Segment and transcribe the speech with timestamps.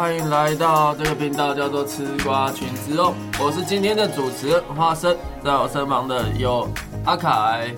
[0.00, 3.12] 欢迎来到这个频道，叫做吃瓜群之哦。
[3.38, 5.14] 我是今天的主持人花生，
[5.44, 6.66] 在我身旁的有
[7.04, 7.70] 阿凯，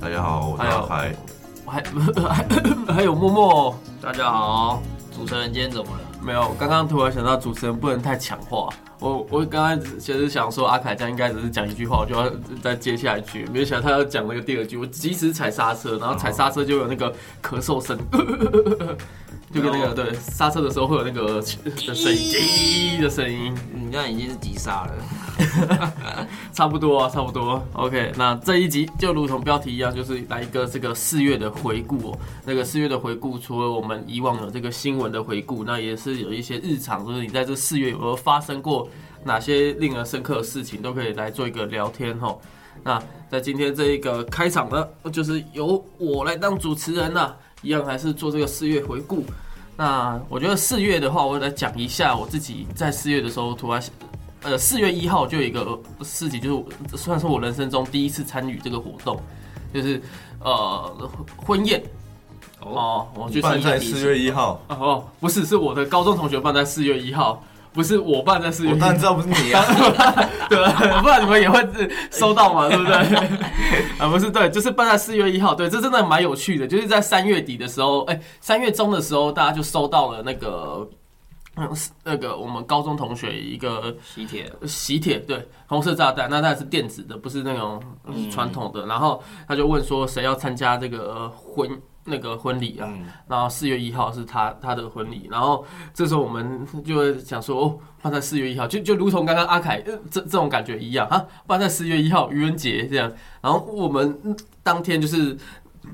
[0.00, 1.16] 大家好，我是阿凯。
[1.66, 1.82] 还
[2.22, 2.46] 还
[2.94, 3.76] 还有默默。
[4.00, 4.80] 大家好，
[5.12, 5.98] 主持人今天怎么了？
[6.22, 8.68] 没有，刚刚突然想到主持人不能太强化。
[9.00, 12.30] 我我刚才其实想说阿凯这样应该只是讲一句话，我就要
[12.62, 17.98] 再接下一句，没想到他要讲那个第二句，我及时踩刹车，然后踩刹车就有那个咳嗽声，
[19.52, 21.42] 就跟那个对刹车的时候会有那个的
[21.94, 23.54] 声音的声音。
[23.74, 24.94] 你这样已经是急刹了。
[26.52, 27.62] 差不多啊，差不多。
[27.74, 32.18] OK，那这一集就如同标题一样，就是来一个这个四月的回顾哦。
[32.44, 38.88] 那个四月的回顾，除了我们以往有这个新闻的回顾，那也是有一些日常，就是你在这四月有没有发生过
[39.24, 42.38] 哪些令人深刻的事情，都可以来做一个聊天哦。
[42.82, 47.34] 那在今天这一个开场呢，就是由我来当主持人呐、
[47.66, 49.24] 一样还是做这个四月回顾。
[49.76, 53.82] 那我觉得四月的话，我来讲一下我自己在四月的时候突然
[54.42, 59.20] 呃，四月一号就有一个事情，就是我算是我人生中第一次参与这个活动，
[59.74, 60.00] 就是
[60.38, 61.82] 呃婚宴。
[62.60, 67.42] 哦，我去参加办在四月一号，哦，不是，是我的高中同学办在四月一号，
[67.76, 69.62] 不是我办在四月一号我当然，知道不是你啊。
[70.50, 70.58] 对，
[71.02, 71.64] 不然你们也会
[72.10, 72.94] 收到嘛，对不对？
[74.00, 80.88] 啊，不是，对，就是办在四月一号，对，这真的蛮有趣的，就是在三月底的时候，哎，三月中的时候，大家就收到了那个。
[81.58, 81.66] 嗯，
[82.04, 88.84] 那个我们高中同学一个喜帖，喜帖，对，红色炸弹，那它是电子的，不是那种嗯传统的。
[88.84, 91.66] 然后他就问说，谁要参加这个呃婚
[92.06, 92.88] 那个婚礼啊？
[92.90, 103.12] 嗯，然后四月一号是他他的婚礼，然后这时候我们就会想说，哦，放在四月一号，就就如同刚刚阿凯、呃、这这种感觉一样啊，放在四月一号愚人节这样。
[103.40, 105.36] 然后我们嗯当天就是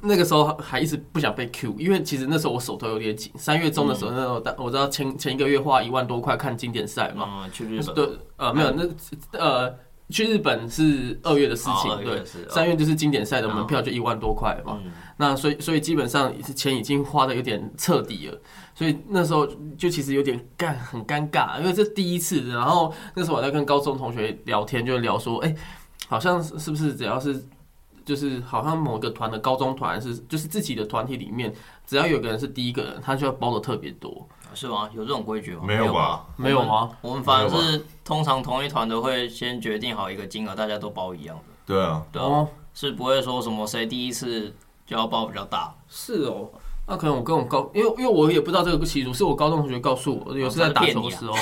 [0.00, 3.30] 那个时候还一直不想被 Q，因为其实那时候我手头有点紧。
[3.36, 9.74] 三月中的时候，那时候大我知道前前一个月花一万多块看经典赛嘛，嗯，去日本，对，呃，没有，那呃，
[10.08, 18.38] 去日本是二月的事情，哦对，三月就是经典赛的门票就一万多块嘛，嗯，那所以所以基本上是钱已经花的有点彻底了，
[18.74, 19.46] 所以那时候
[19.78, 25.54] 就其实有点干很尴尬，因为这第一次，然后那时候我在跟高中同学聊天，就聊说，哎、
[26.08, 27.42] 好像是是不是只要是
[28.04, 31.52] 就是好像某个团的高中团是就是自己的团体里面，
[31.86, 34.88] 只要有个人是第一个人，他就要包的特别多，是吗？
[34.94, 35.62] 有这种规矩吗？
[35.66, 36.24] 没有吧？
[36.36, 36.90] 没有吗？
[37.00, 44.54] 我们反而是通常同一团的会先决定好一个金额，大家都包一样的，对啊，对啊，哦，是不会说什么谁第一次
[44.86, 46.48] 就要包比较大，是哦。
[46.86, 51.34] 那可能我跟我高，因为因为我也不知道这个习俗，是我高中同学告诉我，有一次在打球的时候，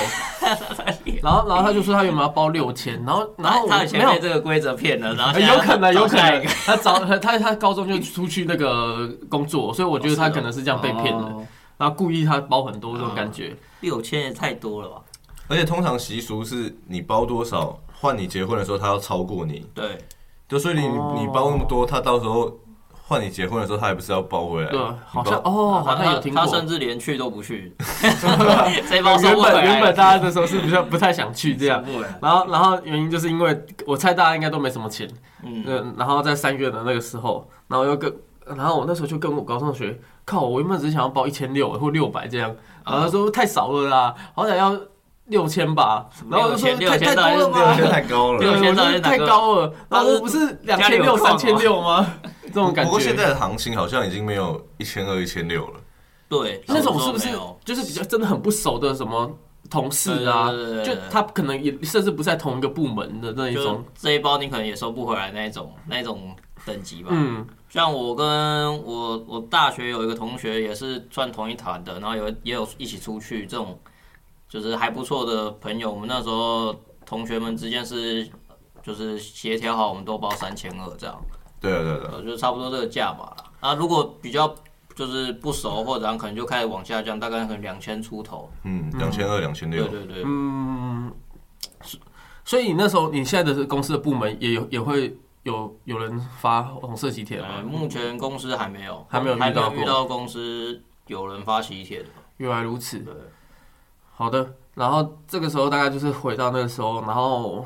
[1.21, 11.45] 然后然后他就说他原本要包六千，然后然后我他以前没有被这个规则骗了，然后有可能，有可能他早他他高中就出去那个工作，所以我觉得他可能是这样被骗的，哦。
[11.77, 13.55] 然后故意他包很多这种感觉。
[13.79, 15.01] 六千也太多了吧？
[15.47, 19.97] 而且通常习俗是你包多少，换你结婚的时候他要超过你，对，
[20.47, 22.55] 就所以你哦你包那么多，他到时候
[23.11, 24.69] 换你结婚的时候，他也不是要包回来？
[24.69, 26.45] 对，好像哦，好像有听过。
[26.45, 26.49] 他。
[26.49, 27.75] 甚至连去都不去，
[28.89, 29.55] 这包收原不回来。
[29.55, 31.83] 本原本大家的时候是比较不太想去这样，
[32.21, 35.05] 然后然后原因就是因为我猜大家应该都没什么钱，
[35.43, 38.13] 嗯，嗯，然后在三月的那个时候，然后又跟，
[38.45, 42.55] 然后我那时候就跟我高中同学，靠，我原本只是想要包一千六或六百这样，
[42.85, 44.79] 然后他说太少了啦，好歹要
[45.31, 48.53] 六千吧，然后我就说太太多了六吧，千太高对，了。
[48.53, 52.05] 我觉得太高了，然后我不是两千六、三千六吗？
[52.43, 52.83] 这种感觉。
[52.83, 55.79] 不过现在的行情好像已经没有一千二、一千六了。
[56.27, 57.29] 对，那种是不是
[57.65, 59.29] 就是比较真的很不熟的什么
[59.69, 60.51] 同事啊
[60.83, 67.09] 就他可能也甚至不在同一个部门的那一种，这一包你可能也收不回来那一种那一种等级吧。
[67.11, 68.25] 嗯，像我跟
[68.83, 73.79] 我我大学有一个同学也是算同一团的，然后有也有一起出去这种
[74.51, 75.89] 就是还不错的朋友。
[75.89, 76.75] 我们那时候
[77.05, 78.29] 同学们之间是
[78.83, 81.21] 就是协调好，我们都包三千二这样，
[81.61, 83.33] 对啊，对啊，对就差不多这个价吧。
[83.61, 84.53] 啊，如果比较
[84.93, 88.51] 就是不熟或者可能就开始往下降，大概可能两千出头。
[88.63, 89.87] 嗯，两千二、两千六。
[89.87, 91.09] 对对对，嗯，
[92.43, 97.63] 所以你那时候你现在的公司的部门也有也会有有人发红色喜帖呃，吗？
[97.63, 102.09] 目前公司还没有，还没有遇还没到过有遇到公司有人发喜帖的。
[102.37, 103.13] 原来如此，对，
[104.21, 104.53] 好的。
[104.75, 107.65] 然后这个时候大概就是回到那个时候，然后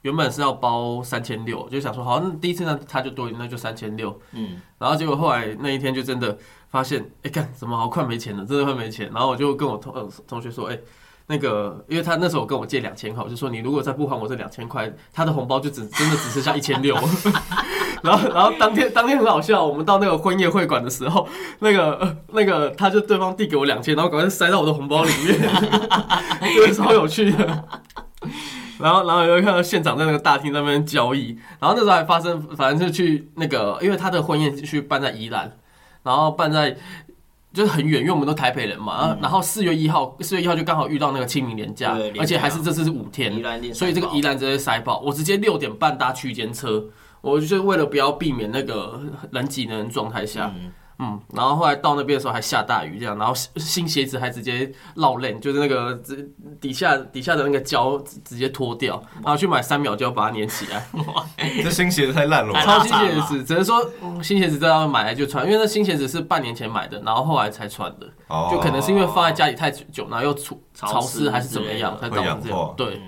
[0.00, 4.18] 原本是要包三千六，就想说好，那第一次呢他就多，那就三千六。
[4.32, 6.36] 嗯，然后结果后来那一天就真的
[6.70, 9.10] 发现，哎，干怎么好快没钱了，真的快没钱。
[9.12, 10.78] 然后我就跟我同呃同学说，哎。
[11.28, 16.96] 那个，因为他那时候跟我借两千块，我就说你如果再不还我这两千块，他的红包就只真的只剩下一千六。
[18.02, 21.26] 然后然后当天当天很好笑，我们到那个婚宴会馆的时候，
[21.60, 25.38] 那个呃那个他就对方递给我两千，然后赶快塞到我的红包里面，
[26.54, 27.64] 就是超有趣的。
[28.78, 35.56] 然后，然后又看到现场在那个大厅那边交易，然后那时候还发生，反正是去那个，因为他的婚宴去办在宜兰，
[36.02, 36.76] 然后办在
[37.52, 43.32] 就是很远，因为我们都台北人嘛，然后然后四月一号，四月一号就刚好遇到那个清明连假对，连假而且还是这次是五天，
[43.72, 46.82] 所以这个宜兰直接塞爆，我直接六点半搭区间车，
[47.22, 49.00] 我就是为了不要避免那个
[49.32, 50.70] 人挤人状态下，嗯。
[50.98, 56.30] 嗯，然后后来到那边的时候还下大雨，这样，然后新 新鞋子还直接落链，就是那个直
[56.60, 60.86] 底下底下的那个胶直直接脱掉，然后去买三秒胶把它粘起来，
[61.60, 68.48] 这新鞋子太烂了吧，超新鞋子，只能说、嗯新鞋子真的要买来就穿，因为那新鞋子是半年前买的，然后后来才穿的，哦。
[68.52, 70.32] 就可能是因为放在家里太久，然后又
[70.72, 73.00] 潮湿湿还是怎么样，才之类的导致这样对。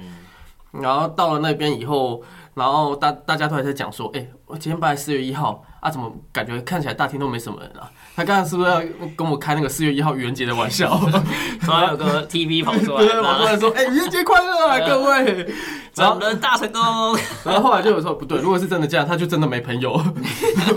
[0.73, 2.21] 嗯，然后到了那边以后，
[2.55, 7.91] 然后大大家都还在讲说，哎、我今天本来四月一号啊，怎么感觉看起来大厅都没什么人啊？
[8.17, 8.81] 他刚刚是不是要
[9.17, 10.97] 跟我开那个四月一号愚人节的玩笑？
[11.61, 15.53] 突然有个 TV 跑出来，对，我突然说，哎、愚人节快乐啊，各位！
[15.97, 16.83] 然后整人大成功，
[17.45, 20.01] 然后后来就有说不对，如果是真的这样，他就真的没朋友，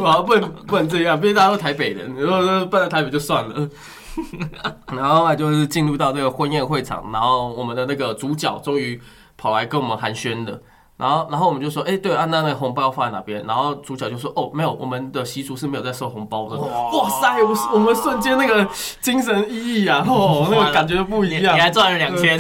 [0.04, 3.70] 然后不能不能这样，毕竟大家都台北人，如果说办在台北就算了。
[4.88, 9.00] 然后后来就是进入到这个婚宴会场，然后我们的那个主角终于
[9.38, 10.60] 跑来跟我们寒暄了。
[10.98, 13.44] 然后，然后我们就说，哎、对，啊，那那个红包要放在哪边？
[13.46, 16.58] 然后主角就说，哦，没有，我们的习俗是没有在收红包的。
[16.58, 18.68] 哇哇塞，我我们瞬间那个
[19.00, 21.56] 精神奕奕啊，哦，那个感觉不你你一样。
[21.60, 22.40] 还赚了两千，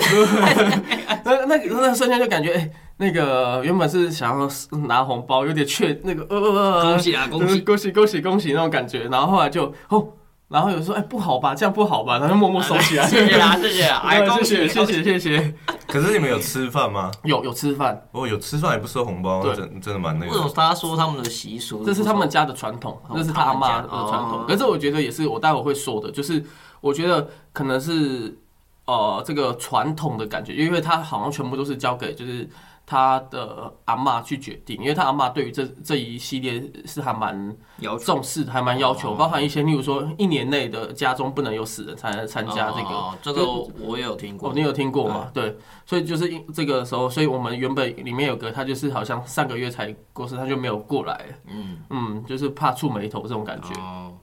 [1.24, 4.50] 那 那那瞬间就感觉，哎、那个原本是想要
[4.88, 7.62] 拿红包，有点怯那个呃呃呃，恭喜啊，恭喜！
[7.62, 10.08] 恭喜恭喜恭喜那种感觉，然后后来就哦，
[10.50, 15.54] 然后有说哎不好吧，这样不好吧，然后默默收起来，谢谢啦，谢谢啦， 哎，对恭喜谢谢谢谢谢谢，
[15.88, 17.12] 可是你们有吃饭吗？
[17.24, 20.54] 有有吃饭，哦，有吃饭也不收红包，对真真的蛮那为什么个。
[20.54, 21.84] 他说他们的习俗？
[21.84, 24.46] 这是他们家的传统，哦这是他阿妈的传统哦。
[24.48, 26.42] 可是我觉得也是我待会会说的，就是
[26.80, 28.38] 我觉得可能是
[28.86, 32.50] 呃这个传统的感觉，因为他好像全部都是交给就是
[32.90, 37.56] 他的阿妈去决定，因为他阿妈对于这这一系列是还蛮
[38.00, 39.16] 重视，还蛮要求，哦。
[39.20, 42.90] 包含一些例如说一年内的家中不能有死人才能参加这个。
[42.90, 44.50] 哦这个我我也有听过。
[44.50, 45.30] 哦，，你有听过吗？
[45.34, 45.54] 对，
[45.86, 53.74] 所以就是因这个时候，所以我们原本里面有个他就是好像上个月才过世，他就没有过来，嗯，嗯，就是怕触眉头这种感觉。
[53.82, 54.14] 哦，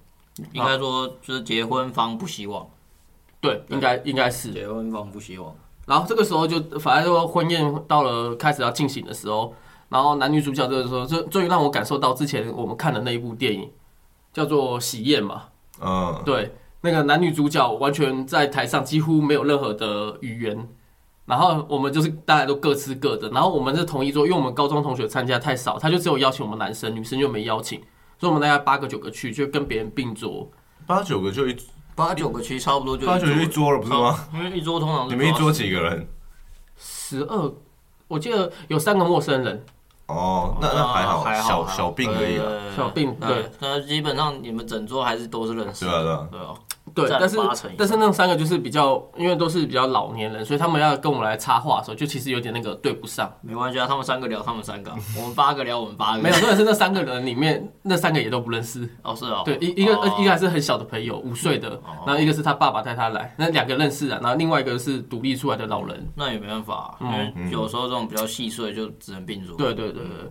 [0.52, 2.66] 应该说就是结婚方不希望，
[3.42, 4.52] 对，应该应该是。
[4.52, 5.54] 结婚方不希望，
[5.86, 9.54] 然后这个时候就反正说婚宴到了开始要进行的时候，
[9.88, 13.70] 然后男女主角这个时候，就终于让我感受到之前我们看的那一部电影
[14.32, 15.44] 叫做《喜宴》嘛，
[15.80, 20.68] 嗯，对，那个男女主角完全在台上几乎没有任何的语言，
[21.26, 27.78] 然后我们就是大家都各吃各的，然后我们是同一桌，因为我们高中同学参加太少，他就只有邀请我们男生，女生就没邀请，
[28.18, 30.50] 所以我们大概八个九个去，就跟别人并桌。
[30.86, 31.56] 八九个就一
[31.94, 34.26] 八九个其实差不多就八九就一桌了，不是吗？
[34.34, 36.08] 因为一桌通常你们一桌几个人？
[36.76, 37.52] 十二，
[38.08, 39.64] 我记得有三个陌生人，
[40.06, 43.28] 哦，那那还好，还好小小病而已小病对。
[43.28, 46.28] 对，那基本上你们整桌还是都是认识的，对啊对啊。
[46.32, 46.54] 对啊，
[46.94, 47.36] 对，但是
[47.76, 53.32] 但是那三个就是比较，因为都是比较老年人，所以他们要跟我们来插话的时候，就其实有点那个对不上。
[53.42, 58.88] 没关系啊，他们三个聊他们三个啊， 我们八个聊我们八个，没有，重点是那三个人里面，那三个也都不认识。
[59.02, 66.06] 哦是哦，对，一一个哦一个还是很小的朋友，五岁的，然后一个是他爸爸带他来，那两个认识啊，然后另外一个是独立出来的老人。
[66.14, 69.56] 那也没办法，因嗯为有时候这种比较细碎就只能并入。
[69.56, 70.30] 对对对对，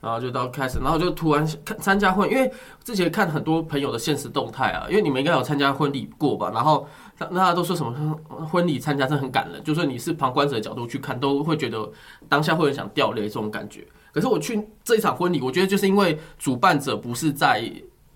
[0.00, 2.50] 然后就到开始，然后就突然看参加婚，因为
[2.82, 6.88] 之前看很多朋友的现实动态啊，因为你们应该有参加婚礼过吧，然后
[7.18, 8.18] 那大家都说什么
[8.50, 11.86] 婚礼参加真的很感人，就算你是旁观者的角度去看，都会觉得
[12.28, 13.86] 当下会很想掉泪这种感觉。
[14.12, 17.70] 可是我去这一场婚礼，我觉得就是因为主办者不是在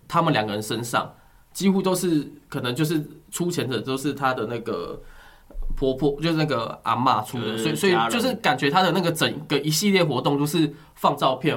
[0.08, 1.12] 他们两个人身上，
[1.52, 5.00] 几乎都是可能就是出钱的都是他的那个
[5.76, 11.56] 婆婆，就是那个阿嬷出的，所以所以就是感觉他的那个整个一系列活动都是放照片，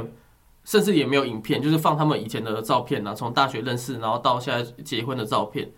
[0.67, 5.71] 甚至也没有影片，就是放他们以前的照片啊，从大学认识，然后到现在结婚的照片，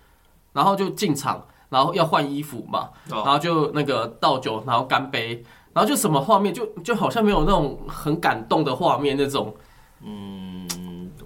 [0.52, 9.56] 然后就进场，然后要换衣服嘛，哦然后就那个倒酒，然后干杯，然后就什么画面，就就好像没有那种很感动的画面那种
[10.02, 10.68] 嗯，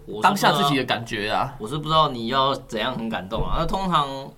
[0.06, 1.56] 我当下自己的感觉啊。
[1.58, 3.56] 我是不知道你要怎样很感动啊。
[3.60, 4.30] 那通常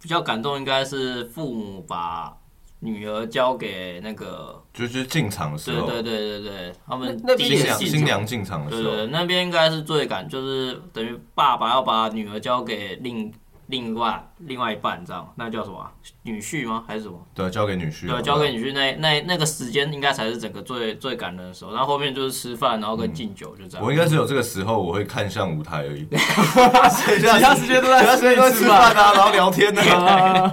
[0.00, 2.36] 比较感动应该是父母把
[2.84, 13.32] 女儿交给那个，就是进场的时候，对对对对对，他们新娘新娘进场的时候，对对，那边应该是最感，就是等于爸爸要把女儿交给另
[13.68, 15.92] 另外另外一半这样，那叫什么啊、
[16.24, 16.82] 女婿吗？
[16.86, 17.16] 还是什么？
[17.32, 18.14] 对，交给女婿了。
[18.14, 21.70] 对，交给女婿那那那个时间应该才是整个最最感人的时候。
[21.70, 23.86] 然后后面就是吃饭，然后跟敬酒，就这样。
[23.86, 26.04] 我应该是有这个时候，我会看向舞台而已。
[26.10, 29.80] 其其他时间都在其他时间都在吃饭啊，然后聊天呢。
[29.80, 30.52] 啊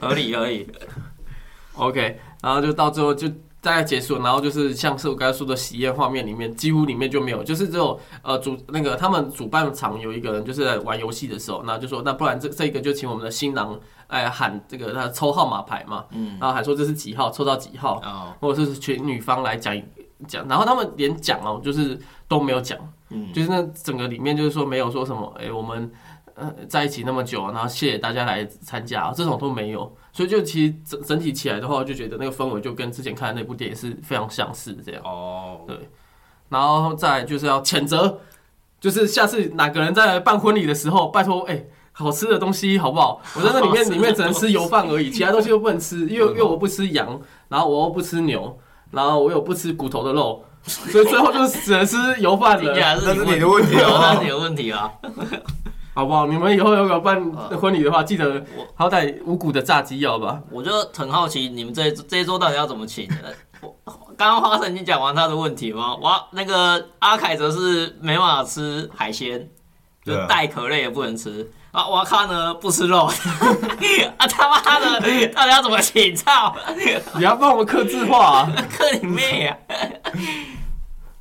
[0.00, 0.66] 合理合理。
[1.76, 3.28] OK，然后就到最后就
[3.60, 19.80] 大概结束，然后就是像是我刚才说的喜宴画面里面，几乎里面就没有，就是只有呃主那个他们主办场有一个人就是在玩游戏的时候，那就说那不然这这个就请我们的新郎哎喊这个他抽号码牌嘛，嗯，然后还说这是几号抽到几号，哦，或者是请女方来讲
[20.26, 21.98] 讲，然后他们连讲哦就是
[22.28, 22.76] 都没有讲，
[23.10, 25.90] 嗯，就是那整个里面就是说没有说什么，哎、我们
[26.34, 35.02] 呃在一起那么久，然后谢谢大家来参加，这种都没有，所以就其实整整体起来的话，我就觉得那个氛围就跟之前看的那部电影是非常相似这样。
[35.04, 35.76] 哦，对
[36.50, 38.18] 然后再就是要谴责，
[38.78, 43.22] 就是下次哪个人在办婚礼的时候，拜托，哎、好吃的东西好不好？
[43.34, 48.58] 我在那里面 里面只能吃油饭而已，其他东西都不能吃，因为因为我不吃羊，然后我又不吃牛，
[48.90, 52.74] 然后我又不吃骨头的肉， 所以最后就只能吃油饭了。
[53.02, 54.92] 那是你的问题哦，那哦是你的问题啊。
[55.94, 56.26] 好不好？
[56.26, 57.20] 你们以后如果办
[57.50, 60.40] 呃婚礼的话，记得我好歹五谷的炸鸡要吧。
[60.50, 63.08] 我就很好奇，你们这一这一桌到底要怎么请？
[63.22, 63.30] 呃
[63.62, 63.72] 我
[64.16, 65.94] 刚刚花生已经讲完他的问题吗？
[65.96, 69.48] 哇，那个阿凯则是没办法吃海鲜，
[70.04, 71.48] 就带壳类也不能吃。
[71.70, 73.04] 啊，瓦卡呢不吃肉，
[74.18, 76.14] 啊他妈的，到底要怎么请？
[76.14, 76.54] 操，
[77.14, 78.52] 你要帮我们刻字化啊！
[78.70, 79.56] 克你妹啊！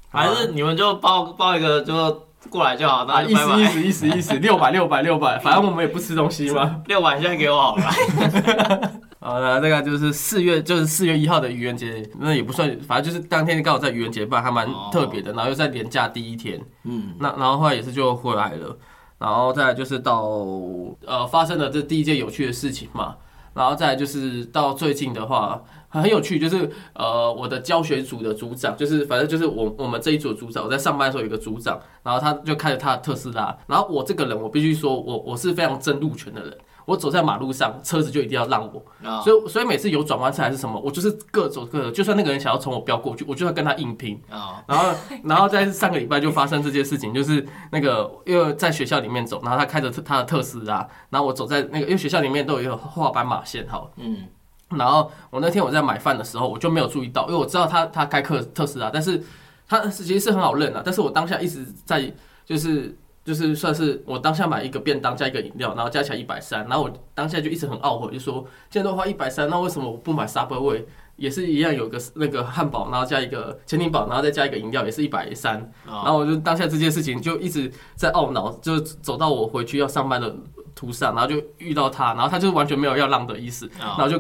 [0.09, 3.59] 还是你们就报报一个就过来就好，啊，那就拜拜。
[3.59, 6.81] 意思意思意思意思， 六百六百六百，反正我们也不吃东西嘛。
[6.87, 7.83] 六百现在给我好了。
[9.23, 15.31] 好了，这个就是四月，就是四月一号的愚人节，那也不算，反正就是当天刚好在愚人节办，还蛮特别的。
[15.33, 18.75] 然后又在年假第一天，嗯，那然后后来也是就回来了，
[19.19, 20.23] 然后再来就是到
[21.05, 23.15] 呃发生了这第一件有趣的事情嘛，
[23.53, 36.57] 然后再来就是到最近的话很有趣，就是呃我的教学组的组长，就是反正就是我我们这一组的组长，我在上班的时候有一个组长，然后他就开着他的特斯拉，然后我这个人我必须说我我是非常争路权的人。
[36.85, 44.19] 我走在马路上，车子就一定要让我，啊所以所以每次有转弯车还是什么，我就是各走各的，就算那个人想要从我飙过去，我就要跟他硬拼。
[44.31, 44.91] 啊然后，
[45.23, 54.27] 然后在上个礼拜就发生这件事情，就是那个因为在学校里面走，然后他开着他的特斯拉，然后我走在那个，因为学校里面都有一个画斑马线，好，嗯
[54.77, 59.21] 然后我那天我在买饭的时候，我就没有注意到，因为我知道他他开克特斯拉，但是
[59.67, 62.11] 他其实是很好认的，但是我当下一直在
[62.45, 70.83] 就是就是算是我当下买一个便当加一个饮料，然后加起来一百三，然后我当下就一直很懊悔，就说既然都花一百三，那为什么我不买 Subway？
[71.17, 75.53] 也是一样有个那个汉堡，然后加一个千金堡，然后再加一个饮料，也是一百三。
[75.85, 80.35] 然啊后我就当下这件事情就一直在懊恼，就走到我回去要上班的
[80.73, 84.17] 途上，然后就遇到他，然后他就完全没有要让的意思，然啊后就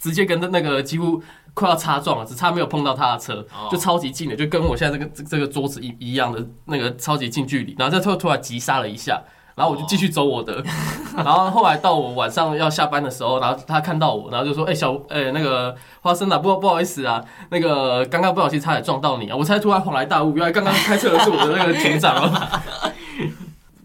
[0.00, 1.22] 直接跟那个几乎
[1.54, 9.22] 快要擦撞了，只差没有碰到他的车，哦就超级近的，就跟我现在这个这这个桌子一一样的那个超级近距离，然后再突突然急刹了一下。
[9.56, 10.64] 然后我就继续走我的，
[11.14, 22.92] 然后后来到我晚上要下班的时候，然后他看到我，然后就说：“哎、小，哎、那个花生啊，不不好意思啊，那个刚刚不小心差点撞到你啊！”我才突然恍然大悟，原来刚刚开车的是我的那个警长哦。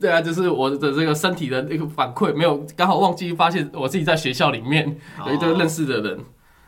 [0.06, 4.96] 对啊，就是我的这个身体的那个反馈，没有刚好忘记发现我自己在学校里面
[5.26, 6.20] 有一个认识的人。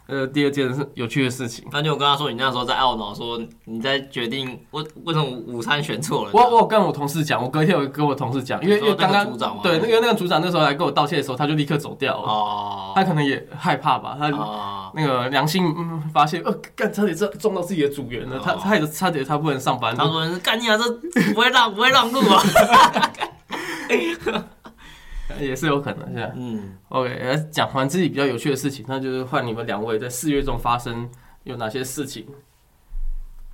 [0.07, 6.31] 呃，第二件是有趣的事情，那你有跟他说你那时候在懊恼，说你在决定为为什么午餐选错了？
[6.33, 12.93] 我我有跟我同事讲，我隔天有跟我同事讲，因为因为刚刚组长对那个那个组长那时候来跟我道歉的时候，他就立刻走掉了，哦。
[12.95, 18.59] 他可能也害怕吧，他啊那个良心嗯发现，呃，干差点撞撞到自己的组员了，他哦。
[18.63, 20.89] 他也差点他不能上班，他说干你啊，这
[21.33, 22.41] 不会让不会让路啊。
[25.39, 31.09] 也是有可能是吧嗯，OK，来讲完自己比较有趣的事情，那就是换你们两位在四月中发生
[31.43, 32.27] 有哪些事情？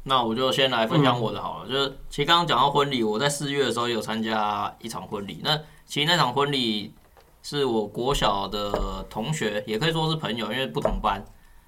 [0.05, 1.69] 那我就先来分享我的好了。
[1.69, 5.39] 就是其实刚刚讲到婚礼，我在四月的时候有参加一场婚礼。
[5.43, 6.93] 那其实那场婚礼
[7.41, 11.23] 是我国小的同学，也可以说是朋友，因为不同班。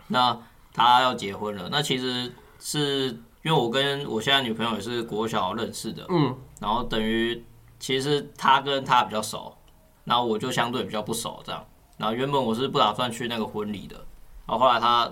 [0.07, 0.37] 那
[0.73, 2.29] 他要结婚了，那其实
[2.59, 3.07] 是
[3.41, 7.41] 因为我跟我现在女朋友也是国小认识的，嗯，然后等于
[7.79, 9.54] 其实他跟他比较熟，
[10.05, 11.61] 然后我就相对比较不熟这样。
[11.97, 13.95] 然后原本我是不打算去那个婚礼的，
[14.45, 15.11] 然后后来他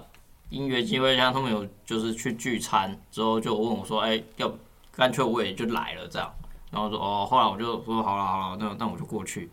[0.50, 4.52] 因缘机会下，他们有就是去聚餐之后，就问我说：“哎、要
[4.96, 6.32] 干脆我也就来了这样。”
[6.72, 9.50] 然后说：“哦。”后来我就说：“好了好了，那那我就过去。”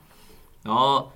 [0.63, 1.11] 然后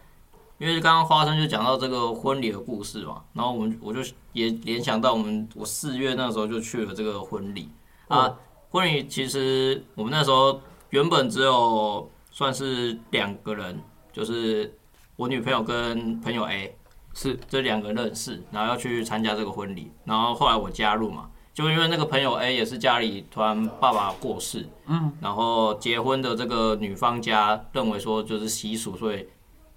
[0.59, 4.01] 因为刚刚花生就讲到这个婚礼的故事嘛，然后我们我就
[4.33, 7.69] 也联想到我们我四月那时候就去了这个婚礼
[8.09, 8.35] 啊。
[8.71, 13.79] 婚礼其实我们那时候原本只有算是两个人，
[14.15, 14.73] 就是
[15.17, 16.75] 我女朋友跟朋友 A
[17.13, 17.39] 是。
[17.49, 29.29] 这两个人认识，然后要去参加这个婚礼，然后后来我加入嘛，就因为那个朋友 A 也是家里突然爸爸过世，嗯，然后结婚的这个女方家认为说就是习俗，所以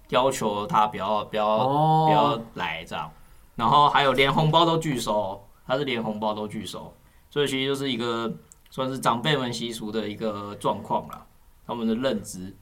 [0.08, 2.06] 要求他不要不要、哦。
[2.08, 3.10] 不要来这样，
[3.56, 6.92] 然后还有连红包都拒收，他是连红包都拒收，
[7.30, 8.32] 所以其实就是一个
[8.70, 11.26] 算是长辈们习俗的一个状况啦，
[11.66, 12.56] 他们的认知。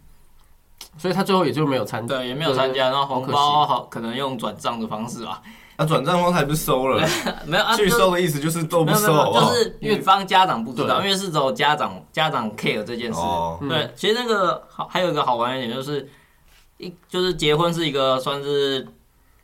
[0.99, 2.17] 所以他最后也就没有参加。
[2.17, 5.43] 对，也没有参加，然后红包好可能用转账的方式吧，
[5.77, 7.07] 那转账方还不是收了？
[7.47, 9.53] 没有啊，拒收的意思就是都不收，就？
[9.53, 13.21] 是女方家长不知道，因为是只有家长家长 care 这件事。
[13.21, 16.09] 哦，对，其实那个好还有一个好玩一点就是，
[16.79, 18.87] 一就是结婚是一个算是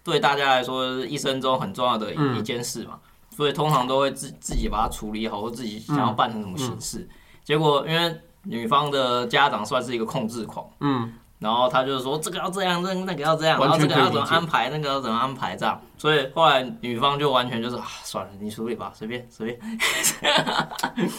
[0.03, 2.99] 对大家来说一生中很重要的一,、嗯一件事嘛，
[3.37, 7.07] 所以通常都会自自己把它处理好，或自己想要办成什么形式。
[7.45, 10.67] 结果因为女方的家长算是一个控制狂。
[10.81, 11.13] 嗯，
[11.43, 15.81] 然后他就是说这个要这样，那那个要这样，然后这个要怎么安排，那个要怎么安排，这样。
[15.99, 21.09] 所以后来女方就完全就是啊，算了，你处理吧，随便随便。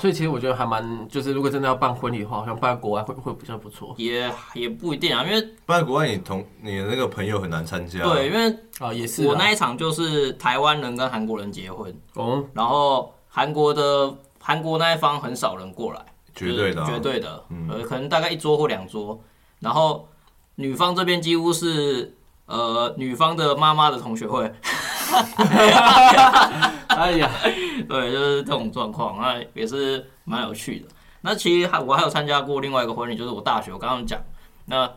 [0.00, 3.92] 所以其实我觉得还蛮，就是如果真的要办婚礼的话，好像办国外会会比较不错。
[3.98, 8.04] 也也不一定啊，因为不然国外你同你的那个朋友很难参加。
[8.04, 9.26] 对，因为啊，也是啊。
[9.28, 16.00] 我那一场就是台湾人跟韩国人结婚，哦，然后韩国的韩国那一方很少人过来，
[16.32, 17.68] 绝对的绝对的，嗯。
[17.68, 19.20] 呃，可能大概一桌或两桌，
[19.60, 20.08] 然后
[20.56, 24.44] 女方这边几乎是呃女方的妈妈的同学会，
[26.88, 27.30] 哎呀，
[27.88, 30.86] 对，就是这种状况，那也是蛮有趣的。
[31.20, 34.20] 那其实还我还有参加过另外一个婚礼，就是我大学我刚刚讲，
[34.66, 34.90] 那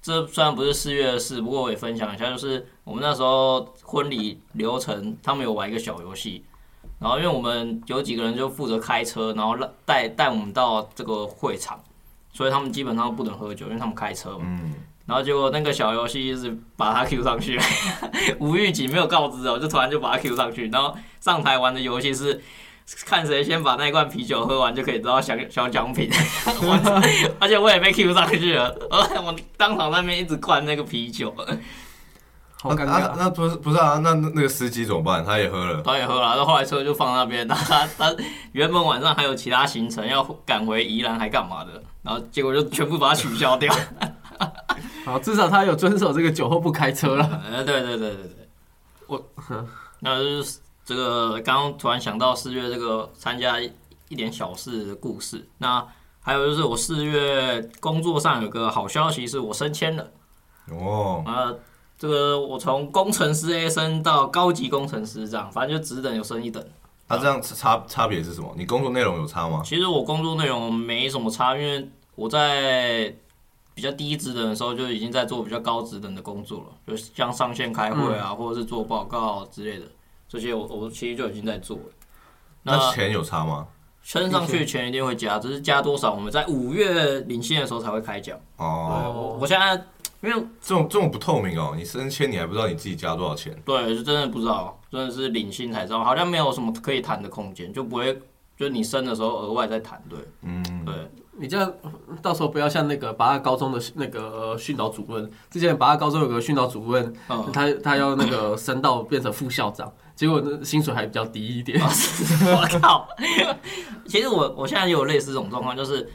[0.00, 6.44] 这虽然不是四月的事，不过我也分享一下，就是我们那时候婚礼流程，他们有玩一个小游戏，
[6.98, 11.78] 然后因为我们有几个人就负责开车，然后让带带我们到这个会场，
[12.36, 14.40] 所以他们基本上不能喝酒，因为他们开车嘛。
[14.44, 14.74] 嗯，
[15.06, 17.58] 然后结果那个小游戏是把他 Q 上去，
[18.38, 20.68] 无预警没有告知哦，就突然就把他 Q 上去。
[20.68, 22.38] 然后上台玩的游戏是
[23.06, 26.10] 看谁先把那罐啤酒喝完就可以得到小小奖品，
[26.60, 27.00] 我
[27.40, 31.56] 而且我也被 Q 上去了，我当场在那边一直灌那个啤酒，那
[32.60, 33.14] 好尴尬。
[33.16, 33.98] 那不是不是啊？
[34.02, 35.24] 那那那个司机怎么办？
[35.24, 35.82] 他也喝了。
[35.82, 38.16] 他也喝了，然后后来车就放那边， 他他他
[38.52, 43.72] 原本晚上还有其他行程要赶回宜兰还干嘛的，然后结果就全部把它取消掉。
[45.04, 47.24] 好，至少他有遵守这个酒后不开车了。
[47.50, 48.48] 呃，对对对对对，
[49.06, 49.24] 我
[50.00, 55.48] 那就是这个刚刚突然想到四月这个参加一点小事的故事。
[55.58, 55.86] 那
[56.20, 60.10] 还有就是我四月工作上有个好消息，是我升迁了。
[60.70, 61.56] 哦，呃，
[61.98, 66.62] 这个我从工程师 A 升到高级工程师，这样反正就职等有升一等。
[67.08, 68.52] 那这样差差别是什么？
[68.56, 69.62] 你工作内容有差吗？
[69.64, 73.14] 其实我工作内容没什么差，因为我在
[73.74, 79.86] 比较低职等的时候就已经在做比较高职等的工作了，就像上线开会啊，或者是做报告之类的，
[80.28, 81.82] 这些我我其实就已经在做了。
[82.62, 83.68] 那钱有差吗？
[84.02, 88.38] 升上去钱一定会加，只是加多少，我们在五月领薪的时候才会开奖。
[88.56, 89.80] 哦，我我现在
[90.22, 93.54] 因为这种这种不透明哦，你升迁你还不知道你自己加多少钱。
[93.64, 98.18] 对，是真的不知道，真的是领薪才知道，好像没有什么可以谈的空间，就不会
[98.56, 100.02] 就你升的时候额外再谈。
[100.08, 100.94] 对嗯，对，
[101.38, 101.70] 你这样
[102.22, 111.78] 到时候不要像那个八大高中的那个呃训导主任，之前八大高中有个训导主任，嗯，他他要那个升到变成副校长， 结果那薪水还比较低一点。
[111.80, 113.06] 我靠！
[114.06, 116.10] 其实我我现在也有类似这种状况，就是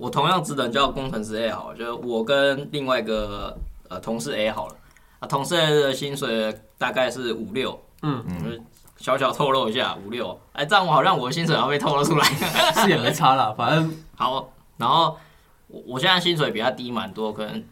[0.00, 3.54] 我同样职能叫工程师 A 好了，就是我跟另外一个
[3.90, 4.76] 呃同事 A 好了，
[5.18, 8.64] 啊，同事 A 的薪水大概是五六，嗯嗯，
[8.96, 12.24] 小小透露一下五六，哎，这样我好像我的薪水要被透露出来。
[12.82, 15.18] 是也没差啦，反正 好，然后
[15.66, 17.62] 我我现在薪水比他低蛮多，可能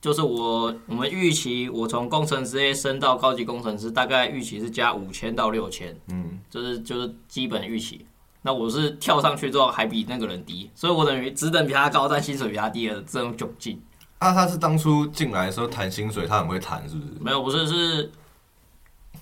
[0.00, 8.06] 就是我我们预期我从工程师 A 升到高级工程师，大概预期是加五千到六千，嗯，就是就是基本预期。
[8.42, 13.80] 那我是跳上去之后还比那个人低，所以我等于职等比他高，但薪水比他低的这种窘境。
[14.18, 17.12] 啊，他是当初进来的时候谈薪水，他很会谈，是不是？
[17.20, 18.10] 没有，不是是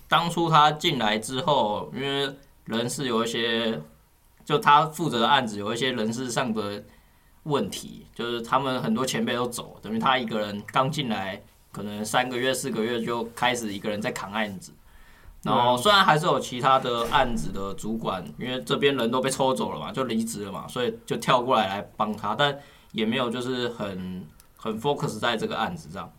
[0.08, 3.80] 当初他进来之后，因为人事有一些，
[4.44, 6.82] 就他负责的案子有一些人事上的
[7.44, 11.40] 问题，就是他们很多前辈都走，等于他一个人刚进来，
[11.72, 14.72] 可能三个月四个月就开始一个人在扛案子。
[15.42, 22.58] 然后虽然还是有其他的案子的主管，因为这边人都被抽走了嘛，就离职了嘛，所以就跳过来来帮他，但
[22.92, 24.26] 也没有就是很
[24.56, 26.12] 很 focus 在这个案子上。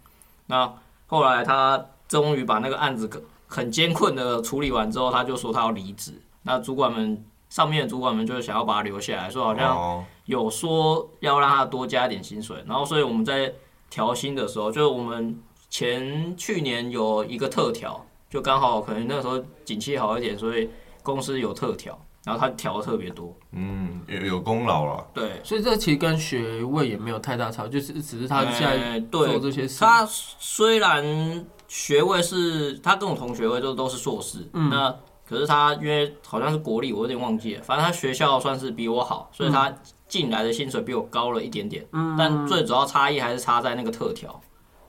[0.48, 0.74] 那
[1.06, 3.10] 后来他终于把那个案子
[3.48, 6.20] 很艰困的处理完之后，他就说他要离职。
[6.44, 13.54] 那主管们上面的主管们就是想要把他留下来，说好像哦，有说要让他多加点薪水，然后所以我们在
[13.90, 20.70] 调薪的时候，就是我们前去年有一个特调，就刚好可能那个时候景气好一点，所以
[21.04, 23.36] 公司有特调，然后他调的特别多。
[23.52, 25.06] 嗯，有有功劳了。
[25.14, 29.82] 对，所以这其实跟学位也没有太大差，就是只是他现在呃做对这些事。
[29.82, 34.96] 他虽然学位是他跟我同学位都都是硕士，嗯那
[35.28, 39.74] 可是他因为好像是国立，我有点忘记了，反正他学校算是比我好，所以他
[40.08, 41.86] 进来的薪水比我高了一点点。
[41.92, 44.40] 嗯但最主要差异还是差在那个特调。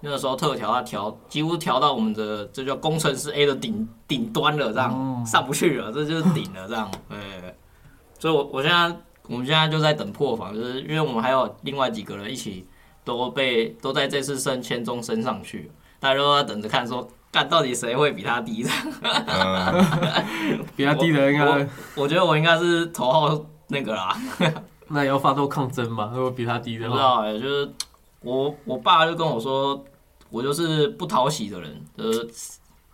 [0.05, 6.91] 那个时候特调他调几乎调到我们的这叫工程师 A 的顶顶端了，这样、哦上不去了，这就是顶了这样。
[7.09, 7.55] 对，
[8.19, 8.95] 所以我我现在
[9.29, 12.67] 我们现在就在等破防，就是因为我们还有另外几个人一起
[13.05, 18.67] 都被都在这次升迁中升上去，大家都在等着看说，看到底谁会比他低？
[19.03, 24.17] 嗯， 比他低的应该我觉得我应该是头号那个啦，
[24.89, 26.11] 那也要发动抗争嘛。
[26.13, 27.73] 如果比他低的话，不知道哎、就是
[28.23, 29.83] 我我爸就跟我说，
[30.33, 32.29] 我就是不讨喜的人，就是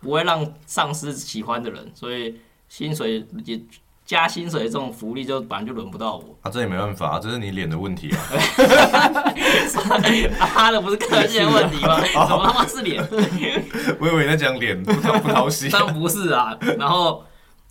[0.01, 2.35] 不会让上司喜欢的人，所以
[2.68, 3.61] 薪水也
[4.05, 6.37] 加薪水这种福利就本来就轮不到我。
[6.42, 8.18] 啊，这也没办法，这是你脸的问题啊。
[10.38, 12.01] 他的不是个性的问题吗？
[12.27, 13.07] 怎么他妈是脸？
[14.01, 15.68] 我以为你在讲脸不讨不讨喜。
[15.70, 16.57] 当然不是啊。
[16.79, 17.24] 然后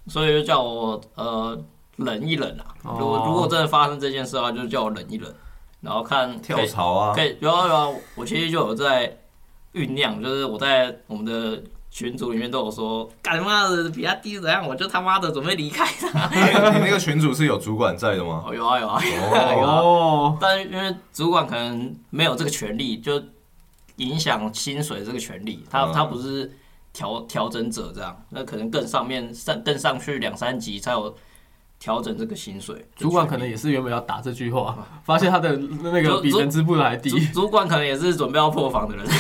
[0.08, 1.60] 所以就叫我呃
[1.98, 2.66] 忍一忍啊。
[2.84, 5.34] 如果哦如果真的发生这件事的话，就叫我忍一忍，
[5.82, 9.18] 然后看跳槽啊可，以有啊有啊，我其实就有在
[9.78, 16.28] 酝酿，就是我在我们的群组里面都有说，干妈的比他低怎样，我就他妈的准备离开他。
[16.74, 18.44] 你那个群主是有主管在的吗？
[18.46, 19.02] 哦，有啊有啊，
[19.56, 23.22] 哦， 哦，但是因为主管可能没有这个权利，就
[23.98, 26.52] 影响薪水这个权利，他嗯他不是
[26.94, 31.16] 调调整者这样，那可能更上面上更上去两三级才有
[31.80, 32.86] 调整这个薪水。
[32.96, 37.42] 主管可能也是原本要打这句话，发现他的那个比主人资部的还低主。
[37.42, 39.06] 主管可能也是准备要破防的人。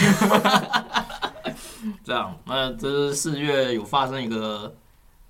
[2.03, 4.73] 这样，那这是四月有发生一个，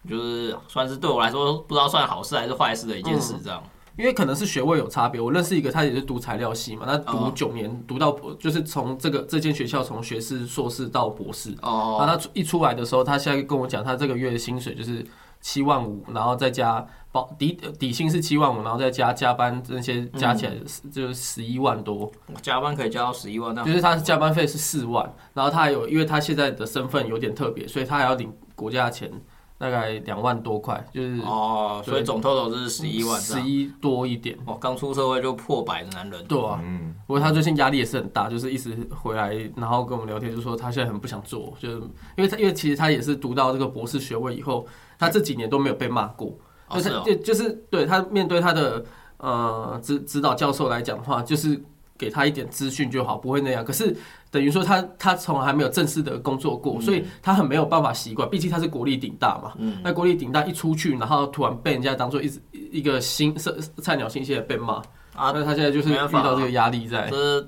[0.07, 3.61] 就是算是对我来说不知道算好事还是坏事的一件事，这样。
[3.97, 15.03] 因为可能是学位有差别，我认识一个，他也是读材料系嘛，他读哦九年，读到就是从这个这间学校从学士、硕士到博士，哦，他出一出来的时候，他现在跟我讲，他这个月的薪水就是
[15.41, 16.85] 七万五，然后再加
[17.17, 29.11] 保底底薪是七万五，然后再加加班这些加起来是就是十一万多，加班可以加到十一万，那就是他加班费是四万，然后他还有，因为他现在的身份有点特别，所以他还要领国家的钱，
[29.57, 33.19] 大概两万多块，就是哦，所以总 total 是十一万。
[33.19, 34.37] 十一多一点。
[34.45, 41.77] 哦，刚出社会就破百的男人，对啊，嗯，不过他最近压力也是很大，就是一直回来，然后跟我们聊天，就说他现在很不想做，就是
[42.15, 44.67] 因为他因为其实他也是读到这个博士学位以后，
[44.99, 46.31] 他这几年都没有被骂过，
[46.69, 48.83] 哦就是哦就就是对他面对他的
[49.17, 51.61] 呃指指导教授来讲的话，就是
[51.97, 53.63] 给他一点资讯就好，不会那样。
[53.63, 53.95] 可是
[54.29, 59.53] 等于说他他从来还没有正式的工作过，所以他很没有办法习惯，毕竟他是国立顶大嘛。
[59.57, 64.75] 嗯，那国立顶大一出去，然后突然被人家当做一一个新社菜鸟新鲜的被骂
[65.15, 67.47] 啊那他现在就是遇到这个压力在这。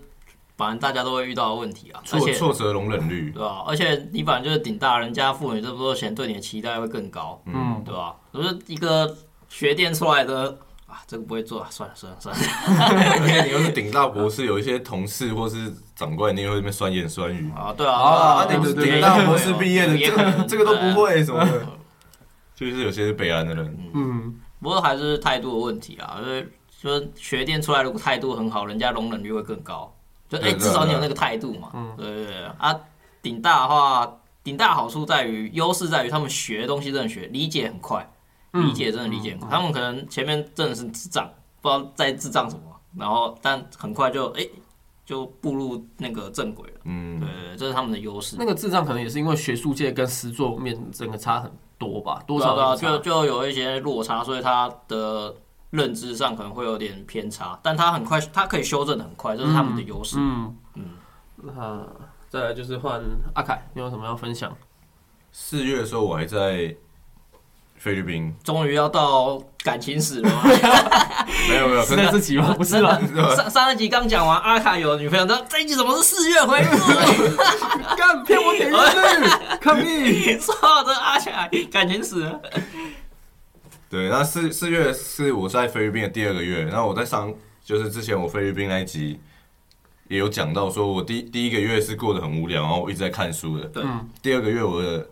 [0.58, 3.64] 反正大家都会遇到的问题啊，而且挫挫折容忍率，对吧？
[3.66, 8.14] 而且你反正就是顶大，人家付你这么多钱，对你的期待会更高，嗯，对吧？
[8.34, 9.16] 就是一个
[9.48, 12.42] 学电出来的啊，这个不会做，啊，算了算了算了。
[13.22, 17.52] 而且你又是顶大博士，有一些同事或是长官，你也会在那边酸言酸语。
[17.52, 21.66] 啊，对啊，啊，对对对你不是顶大博士毕业的，这个这个都不会什么对的，
[22.56, 29.94] 就是有些是北安的人，嗯，不过还是态度的问题啊，就是就是学店出来如果态度很好，人家容忍率会更高。
[30.30, 31.72] 就哎、至少你有那个态度嘛。
[31.74, 31.92] 嗯。
[31.98, 32.46] 对对对。
[32.60, 32.80] 啊，
[33.20, 38.14] 顶大的话，顶大好处在于优势在于他们学的东西真的学理解很快，嗯
[38.52, 39.50] 理解真的理解很快。
[39.50, 41.30] 他们可能前面真的是智障，
[41.62, 42.62] 不知道在智障什么，
[42.98, 44.48] 然后但很快就哎、
[45.06, 46.80] 就步入那个正轨了。
[46.86, 48.36] 嗯对，对对，这是他们的优势。
[48.40, 55.34] 那个智障可能也是因为学术界跟实作面整个差很多吧，多少就就有一些落差，所以他的
[55.70, 60.18] 认知上可能会有点偏差，但他很快，他可以修正的很快，这是他们的优势。
[60.20, 60.86] 嗯嗯
[61.42, 61.88] 那
[62.28, 63.02] 再来就是换
[63.34, 64.56] 阿凯，你有什么要分享？
[65.32, 66.76] 四月的时候我还在
[67.80, 70.42] 菲律宾，终于要到感情史了吗？
[71.48, 72.54] 没 有没有，是在这集吗？
[72.58, 73.00] 不是吧？
[73.36, 77.96] 上上一集刚讲完阿卡有女朋友，那这一集怎么是四月回顾？
[77.96, 78.80] 干骗我点进
[79.24, 79.30] 去，
[79.62, 80.38] 抗议！
[80.38, 82.42] 说的阿卡感情史了，
[83.90, 89.18] 对，那四四月是我在菲律宾的第二个月，然后我在上就是之前我菲律宾那一集
[90.10, 93.66] 也有讲到，说我第第一个月是过得很无聊，然后我一直在看书的。
[93.68, 95.08] 对嗯第二个月我的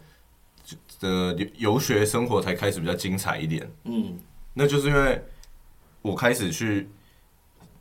[1.00, 4.18] 的游学生活才开始比较精彩一点，嗯，
[4.54, 5.24] 那就是因为
[6.02, 6.90] 我开始去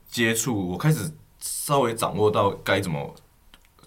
[0.08, 3.14] 接触，我开始稍微掌握到该怎么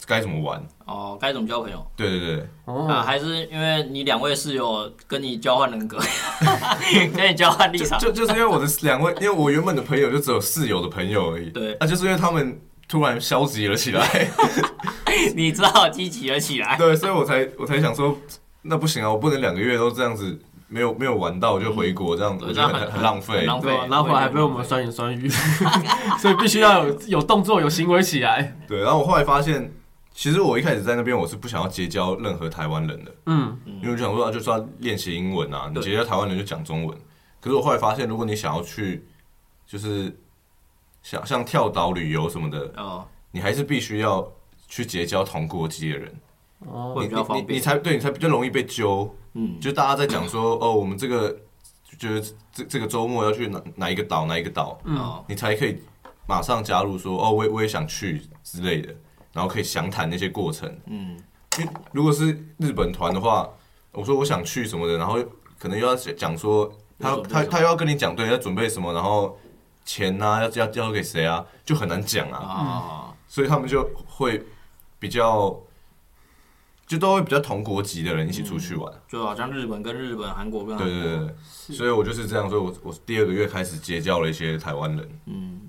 [0.06, 0.66] 该怎么玩。
[0.86, 2.48] 哦，该怎么交朋友对对对，啊？
[2.66, 6.00] 哦，还是因为你两位室友跟你交换人格，
[7.16, 8.00] 跟你交换立场？
[8.00, 11.52] 就就是因为我的两位，因为我原本的朋友就只有室友的朋友而已。
[11.52, 14.28] 对啊，就是因为他们突然消极了起来，
[15.36, 16.76] 你知道积极了起来。
[16.76, 18.18] 对，所以我才我才想说，
[18.62, 23.46] 那不行啊，我不能两个月都这样子没有没有玩到就回国，这样我觉得很很很浪费。
[23.46, 25.28] 浪费然后还被我们酸言酸语，
[26.20, 28.58] 所以必须要有有动作、有行为起来。
[28.68, 29.72] 对，然后我后来发现，
[30.14, 36.98] 其实我一开始在那边我是不想要结交任何台湾人的，嗯，因为我就想说啊，就是要练习英文啊，你结交台湾人就讲中文。
[37.42, 39.08] 可是我后来发现，如果你想要去，
[39.66, 40.14] 就是
[41.02, 44.30] 想像跳岛旅游什么的，哦，你还是必须要
[44.68, 46.14] 去结交同国籍的人，
[46.66, 47.62] 哦，会你你你你比较方便。
[47.62, 49.14] 才对你才比较容易被揪。
[49.34, 51.36] 嗯，就大家在讲说，哦，我们这个
[51.98, 55.78] 就是这这个周末要去哪哪一个岛哪一个岛，嗯哦，你才可以
[56.28, 58.94] 马上加入说，哦，我也我也想去之类的，
[59.32, 60.68] 然后可以详谈那些过程。
[60.88, 61.16] 嗯，
[61.60, 63.48] 因为如果是日本团的话，
[63.92, 65.20] 我说我想去什么的，然后
[65.60, 69.38] 可能又要讲说他他他又要跟你讲对要准备什么，然后
[69.86, 74.44] 钱啊、要要交给谁啊，就很难讲啊，啊，所以他们就会
[74.98, 75.56] 比较
[76.90, 78.92] 就都会比较同国籍的人一起出去玩。
[79.08, 81.28] 就好像日本跟日本、韩国跟韩国，对对对
[81.68, 85.62] 对，所以我就是这样，所以我我第二个月开始结交了一些台湾人，嗯，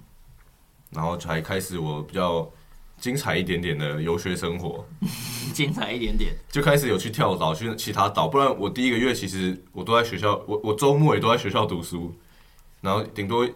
[0.92, 2.50] 然后才开始我比较
[2.96, 4.82] 精彩一点点的游学生活。
[5.52, 6.34] 精彩一点点。
[6.48, 8.26] 就开始有去跳岛，去其他岛。
[8.26, 12.14] 不然我第一个月其实我都在学校，我我周末也都在学校读书，
[12.80, 13.46] 然后顶多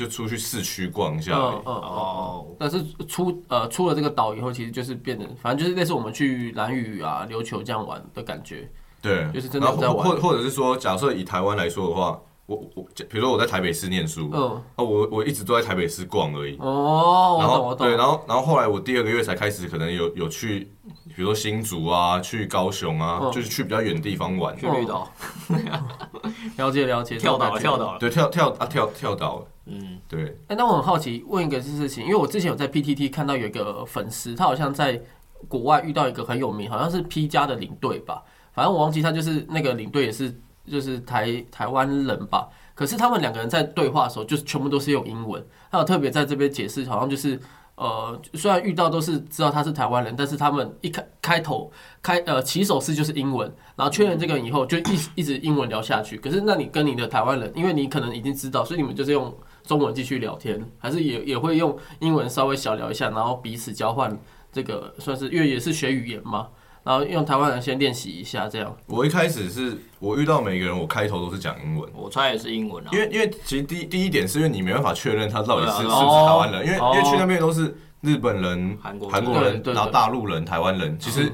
[0.00, 1.56] 就出去市区逛一下而已。
[1.56, 2.46] 嗯嗯哦。
[2.46, 8.70] 哦，但是出呃出了这个岛以后，其实就是变得，反正就是类似我们去蓝屿啊、琉球这样玩的感觉。
[9.02, 16.56] 对，就是真的在玩或或或者是说，假设以台湾来说的话，我我比如说我在台北市念书，嗯，啊，我我一直都在台北市逛而已。
[16.58, 17.78] 哦，我然懂我懂。
[17.78, 20.68] 后对，然后然后后来我第二个月才开始，可能有有去，
[21.14, 24.56] 比如说新竹啊，去高雄啊，嗯就是去比较远的地方玩。
[24.58, 25.08] 去绿岛
[26.58, 27.78] 了解了解，跳岛跳。
[27.78, 27.98] 岛了。
[28.00, 35.00] 对，跳跳啊跳跳岛，嗯，对，哎、那我很好奇，问一个事情，因为我之前有在 PTT 看到有一个粉丝，他好像在
[35.46, 40.34] 国外遇到一个很有名，好像是 P 加的领队吧，反正我忘记他就是那个领队也是
[40.70, 47.40] 就是台台湾人吧，可是他们两个人在对话的时候，就是全部都是用英文，他有特别在这边解释，好像就是。
[47.76, 54.82] 呃，虽然遇到都是知道他是台湾人，但是他们一开开头开呃起手式就是英文，然后确认这个以后就一
[55.14, 56.18] 一直英文聊下去。
[56.18, 64.14] 可是那你跟你的台湾人，因为你可能已经知道，所以你们就是用中文继续聊天，还是也也会用英文稍微小聊一下，然后彼此交换
[64.52, 66.48] 这个算是因为也是学语言嘛，
[66.82, 68.74] 然后用台湾人先练习一下这样。
[68.86, 72.90] 我一开始是我遇到每个人，我开头都是讲英文，我猜也是英文啊。
[72.92, 72.98] 因。
[72.98, 76.92] 为因为其实第第一点是因为你没办法确认他到底是是不是台湾人，因为哦。
[76.94, 79.14] 因为去那边都是日本人、韩国人。
[79.14, 81.30] 韩国人然后大陆人、台湾人，其实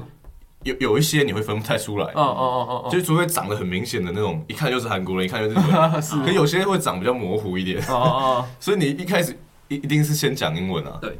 [0.63, 2.05] 有有一些你会分不太出来。
[2.07, 2.89] 哦，哦哦哦。
[2.91, 6.15] 就除非长得很明显的那种，一看就是韩国人，一看就是日本人，哦， 是。
[6.23, 8.45] 可有些会长比较模糊一点，哦哦。
[8.59, 9.37] 所以你一开始
[9.69, 11.17] 一一定是先讲英文啊，对，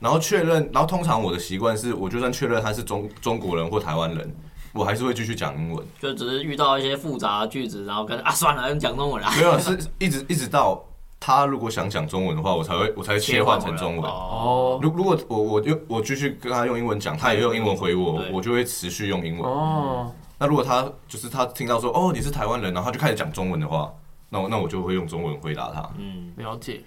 [0.00, 4.34] 然后确认，然后通常我的习惯是，我就算确认他是中中国人或台湾人，
[4.72, 5.86] 我还是会继续讲英文。
[6.00, 9.30] 就只是遇到一些复杂的句子，然后跟啊算了，用讲中文啦。
[9.36, 10.82] 没有，是一直一直到
[11.20, 14.10] 他如果想讲中文的话，我才会我才会切换成中文。
[14.10, 19.50] 哦如如果我我用我继续跟他用英文讲，他也用英文回我，我就会持续用英文。
[19.50, 23.92] 哦，那如果他就是他听到说哦你是台湾人，然后他就开始讲中文的话，
[24.30, 25.90] 那我那我就会用中文回答他。
[25.98, 26.80] 嗯，了解。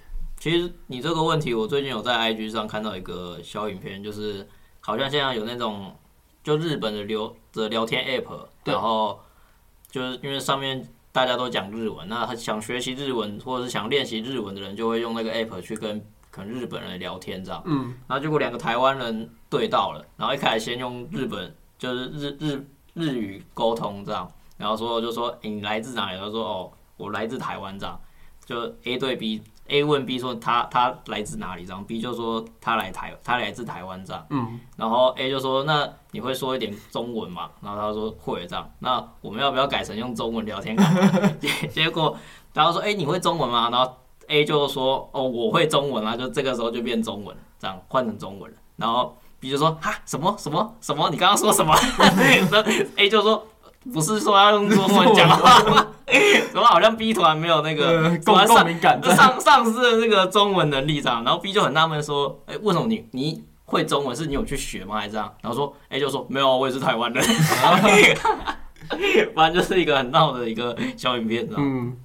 [0.43, 4.45] 其实你这个问题，我最近有在 IG 上看到一个小影片，就是
[4.81, 5.95] 好像现在有那种
[6.43, 9.17] 就日本的聊的聊天 app，然后
[9.89, 17.63] 就是因为上面大家都讲日文，那他想学习日文或者是想练习日文的人，就会用那个 app 去跟可能日本人聊天这样。
[17.65, 26.19] 嗯，然后结果两个台湾人对到了，然后一开始先用日本就是日日日语沟通这样，然后说就说、诶你来自哪里？
[26.19, 27.97] 他说哦我来自台湾这样，
[28.45, 29.15] 就 A 对
[29.67, 37.49] B，A 问 B 说他他来自哪里这样，B 就说他来台他来自台湾这样，嗯，然后 A 就说那你会说一点中文吗？
[37.61, 40.75] 然后他说会这样，那我们要不要改成用中文聊天？
[41.39, 42.15] 结 结果
[42.53, 43.69] 然后说哎、你会中文吗？
[43.71, 43.91] 然后
[44.27, 48.57] A 就说哦我会中文啊，就这个时候就变中文，这样换成中文了。
[48.75, 51.09] 然后 B 就说哈什么什么什么？
[51.09, 53.45] 你刚刚说什么 然后？A 就说
[53.91, 55.87] 不是说要用中文讲话吗？
[56.51, 59.15] 怎么好像 B 团没有那个呃，共突然上共鸣感在。
[59.15, 61.23] 上上司的那个中文能力这样？
[61.23, 64.97] 然后 B 就很纳闷说，哎、为什么你你会中文是你有去学吗？
[64.97, 65.33] 还是这样？
[65.41, 67.23] 然后说 A 就说没有，我也是台湾人。
[69.33, 71.63] 反正就是一个很闹的一个小影片，这样。
[71.65, 71.97] 嗯，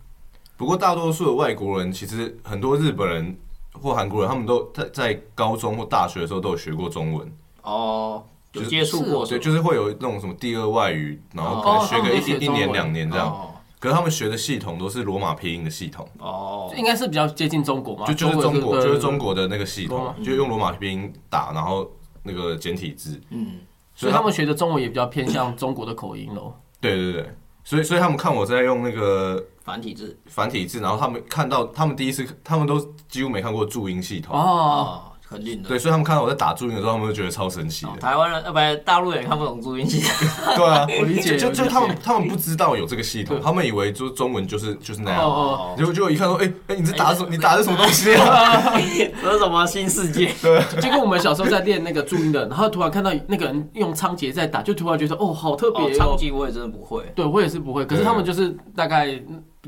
[0.57, 3.37] 不过大多数的外国人，其实很多日本人
[3.73, 7.31] 或韩国人，他们都在在高中或大学的时候都有学过中文，
[7.63, 8.25] 哦，
[8.67, 13.29] 接触过对，就是会有那种什么第二外语，然后哦可能学个一一一年两年这样。
[13.29, 21.89] 哦可是他们学的系统都是罗马拼音的系统，哦，应该是比较接近中国嘛，就就是中国就是中，国的那个系统，就用罗马拼音打，然后
[22.25, 23.21] 那个简体字。
[23.31, 23.61] 嗯，
[23.95, 26.53] 所以他们学的中文也比较偏向中国的口音喽。
[26.81, 34.35] 对对对，所以所以他们看我在用那个繁体字繁体字，然后他们看到他们第一次，他们都几乎没看过注音系统。
[34.35, 35.69] 哦，哦，肯定的。
[35.69, 37.91] 对，所以他们看到我在打注音的时候，他们就觉得超神奇哦。
[38.01, 40.57] 台湾人呃，不，大陆人也看不懂注音系统。
[40.57, 45.23] 对啊， 我理解就就他们他们不知道有这个系统，他们以为就中文就是就是那样。
[45.23, 47.29] 哦哦结果结果一看说，哎哎，你这打的什么？
[47.31, 48.73] 你打的什么东西啊？
[49.23, 50.33] 这是什么新世界？
[50.43, 56.19] 对结果我们小时候在练那个注音的，然后突然看到那个人用仓颉在打，就突然觉得哦，好特别哦，哦超。
[56.19, 57.05] 级我也真的不会。
[57.15, 59.07] 对我也是不会，可是他们就是大概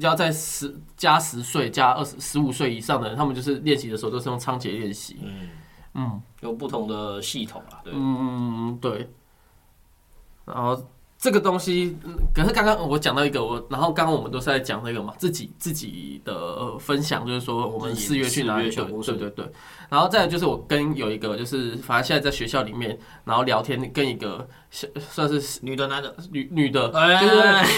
[0.00, 5.18] 比较在十加十岁加二十十五岁以上的人，他们就是练习的时候都是用仓颉练习。
[5.22, 5.50] 嗯，
[5.92, 7.92] 嗯有不同的系统啊，对。
[7.94, 9.10] 嗯，对。
[10.46, 10.82] 然后
[11.18, 18.70] 这个东西，嗯可是刚刚我讲到一个我，然后刚刚我们都是在讲那个嘛，自己自己的呃分享，就是说我们四月去哪里？
[18.70, 19.52] 对对对对。
[19.90, 27.20] 然后再来就是我跟有一个就是，反正现在在学校里面，然后聊天跟一个小算是女的男的，女女的，哎。
[27.20, 27.35] 就是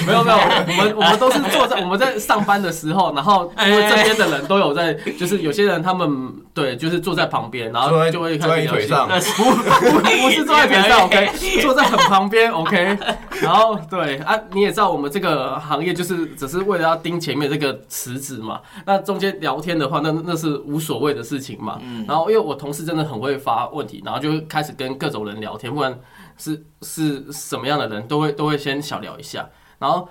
[0.06, 12.98] 没有没有，我们我们都是坐在我们在上班的时候，然后因为这边的人都有在，就是有些人他们对，就是坐在旁边，然后就会坐开始聊天在你腿上， 不不是坐在腿上，OK，坐在很旁边，OK。
[13.42, 21.80] 然后对啊，你也知道我们这个行业就是只是为了要盯前面这个池子嘛，那中间聊天的话，那那是无所谓的事情嘛。
[22.06, 25.98] 然后因为我同事真的很会发问题，然后就开始跟各种人聊天，不管
[26.42, 30.08] 是是什么样的人，都会都会先小聊一下，然后。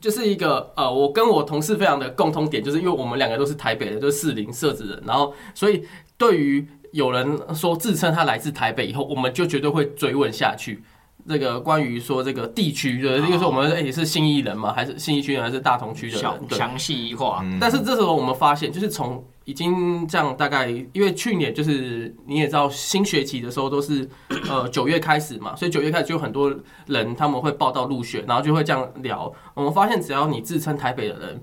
[0.00, 5.86] 就是一个呃，我跟我同事非常的共通点，就是因为我们两个都是台北的，就是士林设置人，然后所以
[6.18, 10.82] 对于有人说自称他来自台北以后，我们就绝对会追问下去。
[11.28, 14.72] 这个关于说这个地区的，例如说我们诶是新义人吗？
[14.72, 16.46] 还是新义区人，还是大同区的人？
[16.48, 16.58] 对。
[16.58, 24.08] 详细化，嗯但是这时候我们发现，就是从已经这样大概，因为去年就是你也知道，新学期的时候都是
[24.48, 26.54] 呃九月开始嘛，所以九月开始就有很多
[26.86, 29.32] 人他们会报到入学，然后就会这样聊。
[29.54, 31.42] 我们发现，只要你自称台北的人，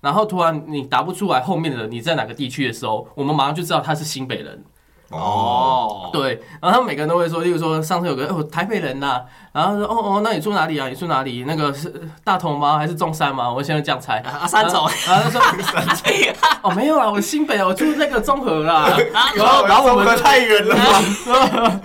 [0.00, 4.64] 然后突然你答不出来后面的人你在哪个地区的时候，我们马上就知道他是新北人。
[5.10, 9.20] 哦，哦，对，然后他们每个人都会说，例如说上次有个哦台北人呐、
[9.52, 10.88] 然后说哦哦，那你住哪里啊？
[10.88, 11.44] 你住哪里？
[11.46, 11.92] 那个是
[12.22, 12.78] 大同吗？
[12.78, 13.52] 还是中山吗？
[13.52, 14.18] 我现在这样猜。
[14.20, 15.40] 啊，三重，然后他说
[16.62, 18.88] 哦没有啦，我新北啊，我住那个中和啦。
[19.12, 21.80] 然然后然后我们太远了吧？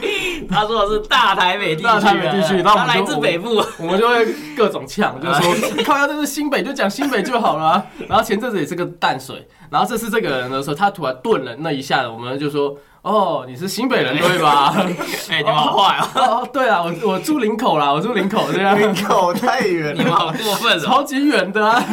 [0.47, 4.23] 他说的是大台北地区啊，大台北地区然后我们来自北部，我们就会
[4.55, 14.73] 各种呛，就是说靠要这是新北就讲新北就好了啊、然后前阵子也是个淡水，然后这次这个人的时候，他突然顿了那一下，我们就说哦你是新北人对吧？
[15.29, 18.79] 哎，你们好坏哦，哦对啊，我我住林口啦，我住林口这样。
[18.79, 20.17] 林口太远了你们了。
[20.17, 20.79] 好过分哦。
[20.79, 21.85] 超级远的啊！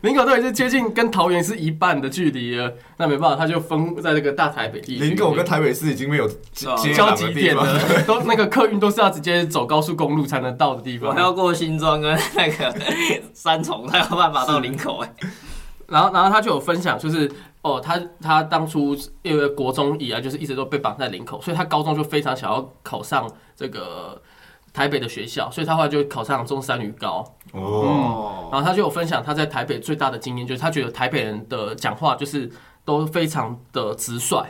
[0.00, 5.04] 林口都已经接近跟桃园是一半的距离了，那没办法，他就分在这个大台北地区。
[5.04, 6.74] 林口跟台北市已经没有交。
[7.14, 11.10] 集点了，都那个客运都是要直接走高速公路才能到的地方。
[11.10, 12.74] 我还要过新庄跟那个
[13.34, 15.10] 三重，才有办法到林口哎。
[15.88, 17.30] 然后，然后他就有分享，就是
[17.64, 24.20] 哦，他他当初因为国中以来就是一直都被绑在林口，所以他高中就非常想要考上这个
[24.70, 27.24] 台北的学校，所以他后来就考上中山女高。
[27.52, 32.50] 哦，然后他就有分享他在台北最大的经验，就是他觉得台北人的讲话就是
[32.84, 34.44] 都非常的直率，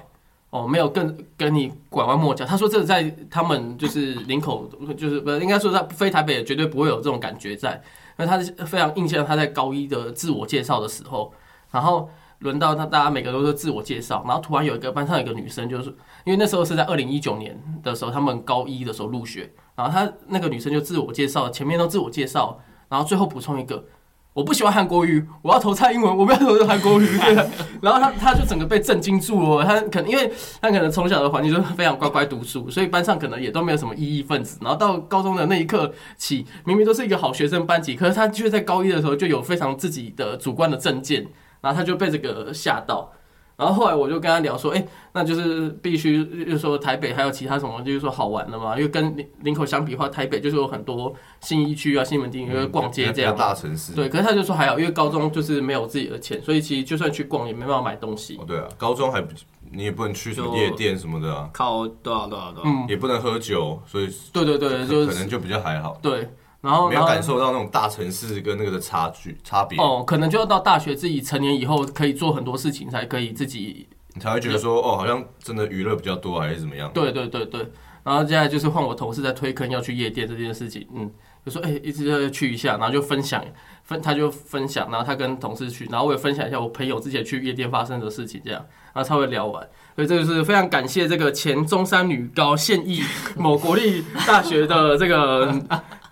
[0.51, 2.45] 哦，没有跟跟你拐弯抹角。
[2.45, 7.75] 他说这个在他们就是林口，就是不应该说在非台北绝对不会有这种感觉在，
[8.19, 11.33] 因为他是非常印象他在高一的自我介绍的时候，
[11.71, 12.11] 然后。
[12.41, 15.89] 轮到他，大家每个都是自我介绍，然后突然有一个班上有一个女生，就是
[16.25, 23.85] 因为那时候是在二零一九年的时候，他们高一的时候入学，然后她那个女生就自我介绍，前面都自我介绍，然后最后补充一个，
[24.33, 27.19] 我不喜欢韩国语，我要投蔡英文，我不要投韩国语。
[27.19, 27.35] 对
[27.81, 34.59] 然后她她就整个被震惊住了，她可能因为她可能从小的环境就是非常乖乖读书，所以班上可能也都没有什么异议分子。
[34.61, 41.27] 然后到高中的那一刻起，明明都是一个好学生班级，可是他却在高一的时候就有非常自己的主观的政见，
[41.65, 43.11] 然后他就被这个吓到。
[43.57, 48.75] 然后后来我就跟他聊说，哎、那就是必须，就是说台北还有其他什么，就是说好玩的嘛。
[48.77, 53.37] 因为跟林林口相比的话，台北就是有很多新一区啊、新门町，因为逛街这样。
[53.37, 53.93] 大城市。
[53.93, 58.45] 对，可是他就说还好，因为高中就是没有自己的钱，所以其实就算去逛也没办法买东西哦，。
[58.45, 59.33] 对啊，高中还不
[59.71, 66.29] 你也不能去什么夜店什么的啊，靠多少多少多少，嗯，也不能喝酒，所以对对对，就可能就比较还好，对，
[66.65, 76.91] 然后没有感受到那种大城市跟那个的差距差别，哦，可能就要到大学自己成年以后可以做很多事情，才可以自己你才会觉得说哦，好像真的娱乐比较多还是怎么样。
[76.95, 77.61] 对对对对，
[78.03, 81.11] 然后接下来就是换我同事在推坑要去夜店这件事情，嗯，
[81.45, 83.45] 就说哎、一直要去一下，然后就分享
[83.83, 89.63] 分他就分享，然后他跟同事去，然后我也分享一下我朋友之前去夜店发生的事情，这样，然后才会聊完。
[89.95, 93.01] 所以这个是非常感谢这个前中山女高现役
[93.37, 95.55] 某国立大学的这个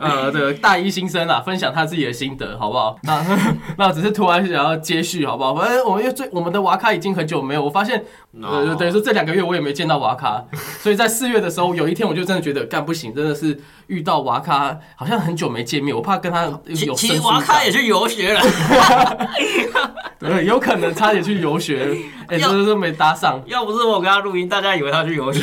[0.02, 2.98] 呃的大一新生啊，分享他自己的心得，好不好？
[3.04, 3.24] 那
[3.78, 5.54] 那只是突然想要接续，好不好？
[5.54, 8.04] 反正我们又最我们的娃卡已经很久没有，我发现
[8.42, 10.44] 呃等于说这两个月我也没见到娃卡，
[10.80, 18.40] 所以在四月的时候，有一天我就真的觉得干不行，真的是遇到娃卡好像很久没见面，我怕跟他其有其实瓦生疏感卡也去游学了，
[20.18, 21.96] 对，有可能差点去游学，
[22.28, 23.42] 哎、要真的是没搭上。
[23.46, 25.42] 要不是我跟他录音，大家以为他去游学。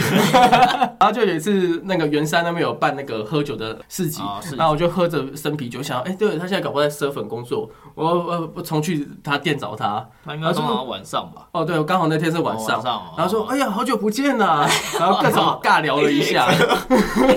[0.99, 10.05] 然后就有一次，那个圆山那边有办那个喝酒的市集，哦然后我就喝着生啤酒，想，哎、对他现在搞不好在奢粉工作，我呃我冲去他店找他。
[10.25, 11.47] 他应该通常晚上吧？
[11.51, 14.67] 哦，对，我刚好那天是晚上，哦晚上哦然后说，哎呀，好久不见呐，
[14.99, 16.47] 然后各种尬聊了一下，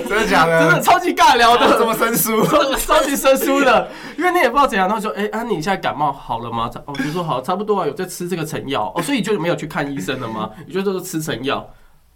[0.07, 0.81] 真的假的真的的？
[0.81, 2.43] 超级尬聊的， 怎么生疏？
[2.45, 3.87] 超超级生疏的，
[4.17, 6.69] 因为你也不知道怎样，然后说，哎、啊，你现在感冒好了吗？
[6.85, 10.49] 哦，就说好，差不多啊，有在吃这个成药，哦，所以就没有去看医生了吗？
[10.67, 11.65] 你就都是吃成药。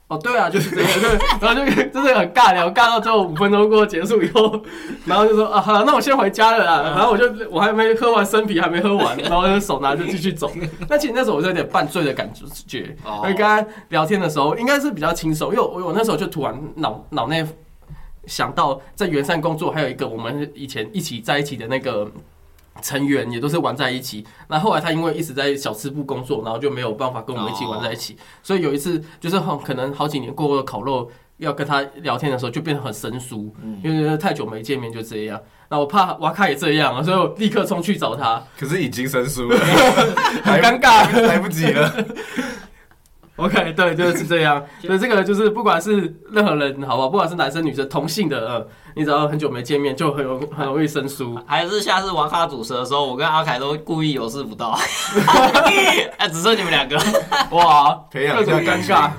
[0.08, 4.62] 哦，对啊，就是这个，对，然后就就是很尬聊，尬到最后五分钟过后结束以后，
[5.05, 6.82] 然后就说啊，好了，那我先回家了啦。
[6.95, 10.49] 然后我就我还没喝完生啤，还没喝完，然后就手拿着继续走。
[10.88, 12.32] 那其实那时候我是有点半醉的感
[12.66, 17.45] 觉，哦因为刚刚聊天的时候应该是比较轻松，因为我我那时候就突然脑脑内
[18.26, 22.10] 想到在圆山工作，还有一个我们以前一起在一起的那个
[22.82, 24.26] 成员，也都是玩在一起。
[24.48, 28.18] 那后来他因为一直在小吃部工作，然后就没有办法跟我们一起玩在一起。
[28.42, 31.10] 所以有一次就是很可能好几年过后的烤肉。
[31.38, 33.54] 要跟他聊天的时候，就变得很生疏，
[33.84, 35.40] 因为太久没见面就这样。
[35.70, 39.56] 那我怕瓦卡也这样啊，所以我立刻冲去找他，可是已经生疏了，
[40.44, 41.22] 很尴尬。
[41.28, 41.94] 来不及了。
[43.38, 44.64] OK，对，就是这样。
[44.82, 47.08] 所以这个就是不管是任何人，好不好？
[47.10, 51.40] 不管是男生女生，同性的，呃，你只要很久没见面，就很容很容易生疏。
[51.46, 54.78] 还是下次玩哈主持的时候，我跟阿凯都故意有事不到，
[56.18, 56.98] 哎，只剩你们两个，
[57.56, 59.12] 哇，培养各种一下尴尬。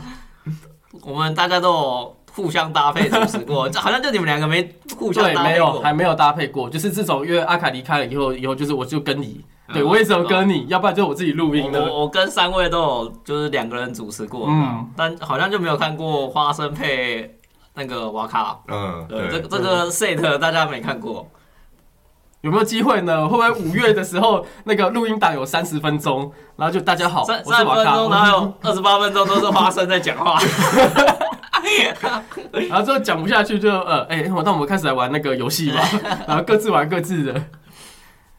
[1.05, 6.69] 我们大家都有互相搭配主持过，这好像就你们两个没互相对，搭配没有，还没有搭配过。
[6.69, 11.83] 就是自从因为阿凯离开了以后，以后就是我就跟你，对嗯我也只有跟你，要不然就我自己录音的。
[11.85, 17.39] 我我跟三位都有就是两个人主持过，嗯嗯，但好像就没有看过花生配
[17.75, 18.59] 那个瓦卡。
[18.69, 21.29] 嗯，对，这个，这个 set 大家没看过，
[22.41, 23.29] 有没有机会呢？
[23.29, 30.41] 会不会五月的时候那个录音档有三十分钟，然后就大家好，三我是瓦卡，三分钟，然后有 二十八分钟都是花生在讲话。
[32.71, 35.83] 然后之后讲不下去就呃，哎、我那我们开始来玩那个游戏吧，
[36.27, 37.43] 然后各自玩各自的。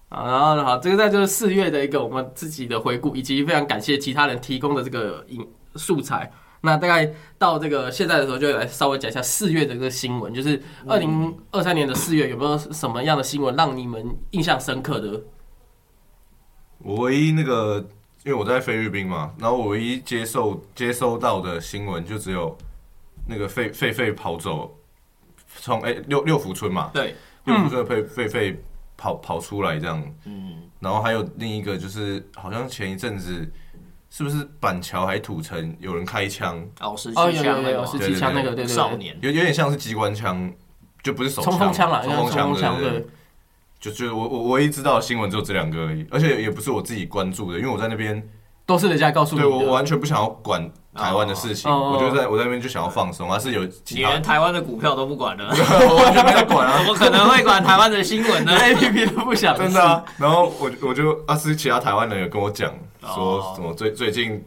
[0.09, 6.31] 啊，然后好，这个在就是四月的一个我们自己的回顾，以及非常感谢其他人提供的这个影素材。
[6.61, 15.23] 那大概到这个现在的时候，就来稍微讲一下四月的这个新闻，就是二零二三年的四月有没有什么样的新闻让你们印象深刻的？
[16.79, 17.77] 我唯一那个，
[18.25, 22.57] 因为我在菲律宾嘛，然后我唯一接受接收到的新闻就只有
[23.27, 24.77] 那个狒狒狒跑走，
[25.59, 28.55] 从哎、六六福村嘛，对，六福村的狒狒狒
[28.99, 33.49] 跑跑出来这样，嗯，然后还有另一个就是好像前一阵子
[34.09, 40.51] 是不是板桥还土城有人开枪，哦，十哦，七有有有有枪那个十七枪那个，对对对，少年，有有点像是机关枪，
[41.01, 43.07] 就不是手冲锋枪啦，冲锋枪冲锋枪对对。
[43.79, 48.21] 就就我我唯一知道的新闻只有这两个而已，而且也不是我自己关注的，因为我在那边，
[48.65, 49.47] 都是人家告诉你的。
[49.47, 55.49] 对我我完全不想要管台湾的事情，哦我就在我在那边就想要放松，还是有你其他连，台湾的股票都不管了，
[55.87, 56.77] 我完全没有管啊。
[56.79, 58.51] 怎，么可能会管台湾的新闻呢？
[58.57, 59.55] A P P 都不想。
[59.57, 60.03] 真的啊。
[60.17, 64.43] 然后我我就啊是其他台湾人有跟我讲说哦什么最最近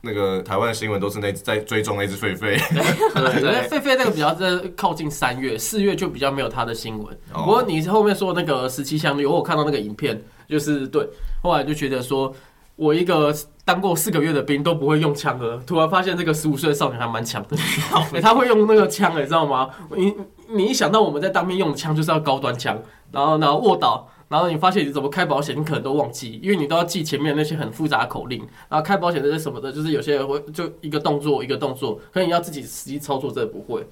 [0.00, 7.14] 那个台湾的新闻都是那在追踪那只狒狒，对，狒狒那个比较在靠近三月，四月就比较没有他的新闻。
[7.34, 7.42] 哦。
[7.42, 10.18] 不过你后面说那个十七香绿，我有看到那个影片，
[10.48, 11.06] 就是对，
[11.42, 12.34] 后来就觉得说，
[12.76, 13.34] 我一个
[13.70, 19.70] 当过四个月的兵都不会用枪的，突然发现这个十五岁的少年还蛮强的、欸 他会用那个枪、欸，你知道吗？
[19.96, 20.12] 你
[20.48, 22.76] 你一想到我们在当兵用的枪就是要高端枪，
[23.12, 24.08] 然后然后卧倒。
[24.26, 28.40] 然后你发现你怎么开保险，你可能都忘记，因为你都要记前面那些很复杂的口令。
[28.68, 33.86] 然后开保险这些什么的，就是有些人会就一个动作一个动作，可能你要自己实际操作，这不会。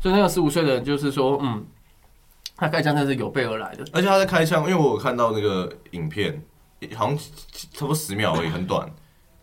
[0.00, 1.64] 所以那个十五岁的人就是说，嗯，
[2.56, 3.84] 他开枪真是有备而来的。
[3.92, 6.42] 而且他在开枪，因为我有看到那个影片，
[6.96, 7.16] 好像
[7.72, 8.92] 差不多十秒而已，很短。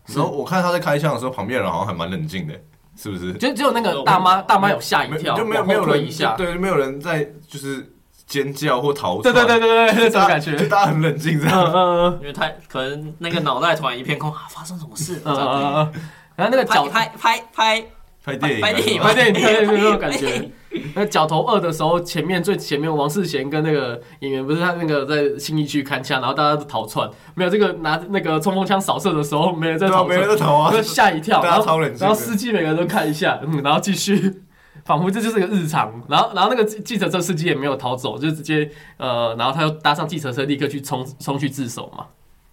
[0.06, 2.54] 然后我看他在开枪的时候，旁边人好像还蛮冷静的，
[2.96, 3.32] 是不是？
[3.34, 6.34] 就只有那个大妈，大妈有吓一跳，就没有没有人一下。
[6.36, 7.94] 对，就没有人在就是
[8.26, 10.56] 尖叫或逃对窜，对对对对，那种感觉。
[10.56, 11.72] 就大家很冷静这嗯样。
[11.72, 15.20] 嗯因为太可能那个脑袋突然一片空 啊，发生什么事？
[15.24, 16.02] 嗯嗯嗯嗯。
[16.34, 17.84] 然后那个脚拍拍拍
[18.24, 20.50] 拍，电影啊，拍电影拍电影拍电影那种感觉。
[20.94, 31.80] 那角头二的时候，前面最前面王世贤跟那个演员不是他那个在新义区看枪，然后大家都逃窜，没有这个拿那个冲锋枪扫射的时候，没人在逃没人，在逃啊，吓一跳， 然后。
[31.98, 34.42] 然后司机每个人都看一下，嗯，然后继续，
[34.84, 36.02] 仿佛这就是个日常。
[36.08, 42.06] 然后，然后那个计计程车司机也没有逃走，就直接呃，然后他又搭上计程车，立刻去冲冲去自首嘛。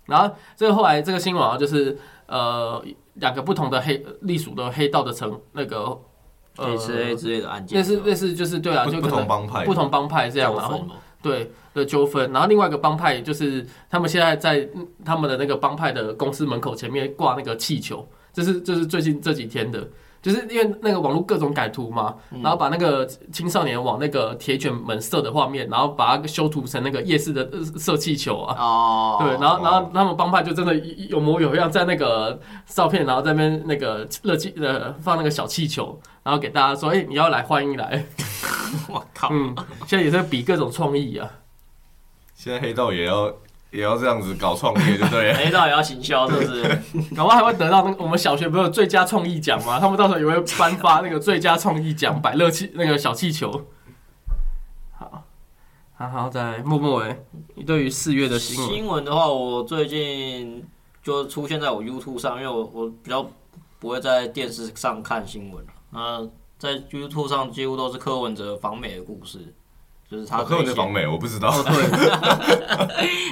[0.05, 1.97] 然后这个后来这个新闻啊，就是
[2.27, 2.83] 呃
[3.15, 5.99] 两个不同的黑隶属的黑道的成那个
[6.59, 10.85] 呃 A 之类的案件，类似类似就是对啊，就不就可能同帮派，不同帮派这样，然后
[11.21, 19.87] 对的纠纷，然后另外一个帮派就是他们现在在嗯他们的那个帮派的公司门口前面挂那个气球，这是这是最近这几天的，
[20.21, 28.55] 就是因为那个网络各种改图嘛，嗯然后把那个青少年往那个铁卷门射的画面，然后把它修图成那个夜市的呃射气球啊。
[28.59, 38.05] 哦，对，然后然后他们帮派就真的有模有样，在那个照片，然后在那边那个热气呃放那个小气球，然后给大家说，哎、你要来欢迎来，
[38.89, 39.55] 我靠，嗯，
[39.87, 41.29] 现在也在比各种创意啊。
[42.35, 43.33] 现在黑道也要
[43.71, 45.33] 也要这样子搞创业，对不对？
[45.33, 46.63] 黑道也要行销，是不是？
[47.15, 49.79] 搞不好还会得到那个我们小学不是有最佳创意奖吗？
[49.79, 53.51] 他们到时候也会颁发那个最佳创意奖，百乐气那个小气球。
[54.97, 55.23] 好，
[55.95, 57.19] 好好，再来默默哎，
[57.55, 60.65] 你对于四月的新闻，新闻的话，我最近
[61.03, 63.29] 就出现在我 YouTube 上，因为我我比较
[63.77, 69.53] 不会在电视上看新闻那在 YouTube 上几乎都是柯文哲访美的故事，
[70.09, 71.49] 就是他我柯文哲这些访美，我不知道，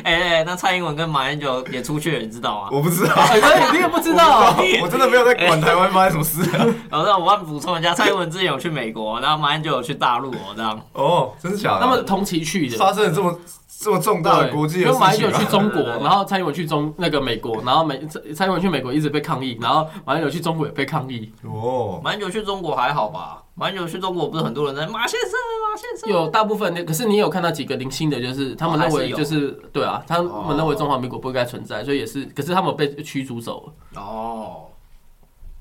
[0.03, 2.69] 哎哎，那蔡英文跟马英九也出去了，你知道吗？
[2.71, 6.65] 我不知道，哎，你也不知道，我真的没有在管台湾发生什么事啊。
[6.91, 10.80] 然后我要补充一下，蔡英文之前有去美国，然后马英九有去大陆哦，这样。
[10.93, 11.82] 哦，真的假的？
[11.82, 12.78] 他们同期去的。
[12.78, 13.36] 发生了这么
[13.80, 21.34] 这么重大的国际的就马英九去中国，对对对然后蔡英文去中那个美国，然后美蔡蔡英文去美国一直被抗议，然后马英九去中国也被抗议。
[21.43, 23.41] 哦，马英九去中国还好吧？
[23.60, 25.32] 马英九去中国不是很多人在马先生，
[25.68, 26.10] 马先生。
[26.12, 34.01] 有大部分，可是你有看到几个零星的，就是他们认为就是对啊，他们认为中华民国不应该存在，所以也是，可是他们被驱逐走了。
[34.01, 34.66] 哦，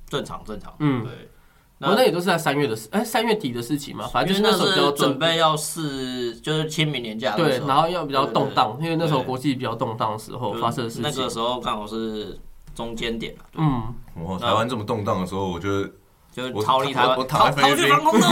[0.09, 0.75] 正常正常。
[0.79, 1.31] 嗯对。
[1.79, 11.29] 我那也都是在三月的事，哎，三月底的事情嘛，反正就是那时候比较准备要试，就是清明年假对然后要比较动荡，因为那时候国际比较动荡的时候发生的事情那个。
[11.29, 12.39] 时候刚好是
[12.75, 15.91] 中间点啊嗯，哇，台湾这么动荡的时候，我觉得
[16.37, 18.31] 就是我逃离台湾，我我躺逃逃在菲律宾去防空洞。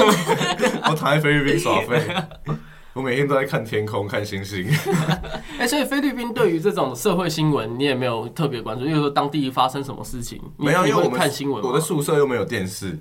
[0.91, 2.15] 我躺在菲律宾耍废，
[2.93, 4.69] 我每天都在看天空、看星星。
[5.59, 12.99] 哎，所以菲律宾对于这种社会新闻，你也没有特别关注，因为说当地发生什么事情，你没有，因为我们看新闻我的宿舍又没有电视，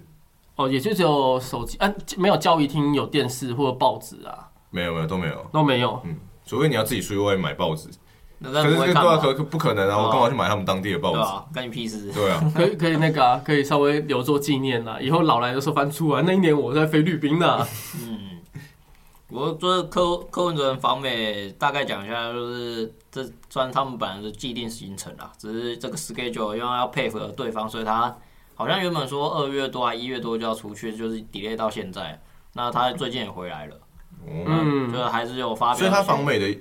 [0.56, 6.02] 哦，也就只有手机，啊，没有教育厅有电视或者报纸啊，没有没有都没有，都没有。
[6.06, 7.88] 嗯除非你要自己出去外面买报纸。
[8.44, 9.18] 那可是对啊？
[9.18, 9.96] 可可不可能啊！
[9.96, 11.16] 哦我干嘛去买他们当地的报纸？
[11.18, 12.12] 对啊，干你屁事！
[12.12, 15.00] 对啊，可以可以那个啊，可以稍微留作纪念啦。
[15.00, 17.66] 以后老来的时候翻出来，那一年我在菲律宾呢。
[18.06, 18.42] 嗯，
[19.30, 28.14] 我就是柯柯文哲访美，大概讲一下，就是这算他们本来的既定行程啦，只是这个 schedule 因为要配合对方，所以他
[28.56, 32.22] 好像原本说二月多还一月多就要出去，就是 delay 到现在。
[32.56, 33.76] 那他最近也回来了，
[34.28, 35.76] 哦嗯就是还是有发表。
[35.76, 36.60] 所以他访美的，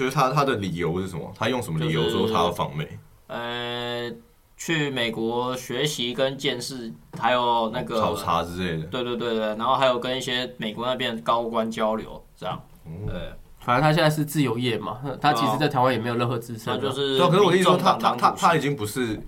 [0.00, 1.30] 就是他他的理由是什么？
[1.36, 2.88] 他用什么理由说他要访美？
[3.26, 4.10] 呃，
[4.56, 8.84] 去美国学习跟见识，还有那个考察之类的。
[8.86, 12.56] 对对对对，然后还有跟一些美国那边的高官交流，这样。
[12.86, 13.14] 哦对，
[13.58, 16.78] 反正他现在是自由业嘛，他其实在台湾也没有任何资那产啊。
[16.78, 19.20] 就是可是我的意思说，他他他他已经不是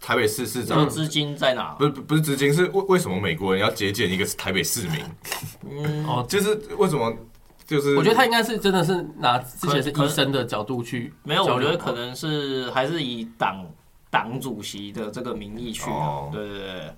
[0.00, 1.74] 台北市市长，这个资金在哪？
[1.78, 5.04] 不是不是资金，是为为什么美国人要接见一个台北市民？
[5.70, 7.14] 嗯，哦，就是为什么？
[7.72, 13.66] 就是我觉得他应该是真的是拿之前是医生的角度去没有，我觉得可能是还是以党
[14.10, 15.90] 党主席的这个名义去
[16.30, 16.94] 对对对，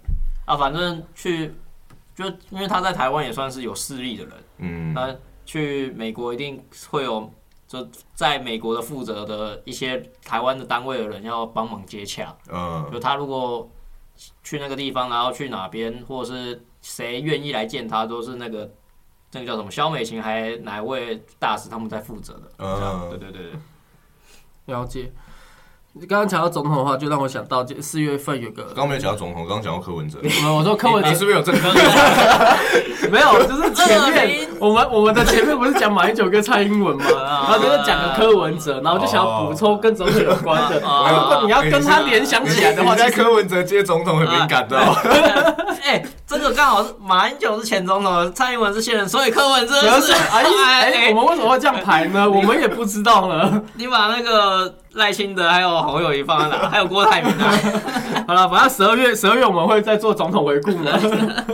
[0.47, 1.55] 啊，反正去
[2.15, 5.15] 就因为他在台湾也算是有势力的人，嗯，那
[5.47, 7.33] 去美国一定会有。
[7.67, 12.87] 就在美国的负责的一些台湾的单位的人要帮忙接洽，嗯。
[12.93, 13.69] 就他如果
[14.45, 18.71] 去那个地方，然后去哪边，或者是谁愿意来见他，都是那个
[19.35, 22.51] 那个叫什么肖美琴还哪位大使他们在负责的。
[22.57, 23.61] 这样，对嗯，对对对。
[24.67, 25.13] 了解。
[25.97, 31.59] 你刚刚讲到总统的话，就让我想到这四月份有个，刚刚没有讲到总统，刚刚讲到柯文哲，没 有我说柯文哲你是不是有这个？
[33.13, 40.85] 没有，就是前二面我们我们的前面不是讲马英九跟蔡英文嘛，啊 然后就是讲个柯文哲，然后就想要补充跟总统有关的。
[40.85, 44.97] 啊如果你要跟他联想起来的话，你在柯文哲接总统很敏感的哦。
[45.85, 50.43] 哎、哎、这个刚好是马英九是前总统，蔡英文是现任，所以柯文哲是主要是哎
[50.91, 52.29] 哎，我们为什么会这样排呢？
[52.29, 53.63] 我们也不知道了。
[53.75, 56.69] 你把那个赖清德还有侯友谊放在哪？
[56.71, 58.25] 还有郭台铭啊？
[58.27, 60.99] 好了，反正十二月十二月我们会再做总统回顾呢。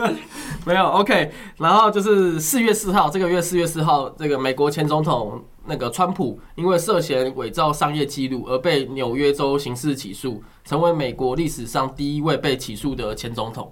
[0.67, 13.71] 没有 OK，然后就是四月四号，这个月四月四号，这个美国前总统那个川普因为涉嫌伪造商业记录而被纽约州刑事起诉，成为美国历史上第一位被起诉的前总统。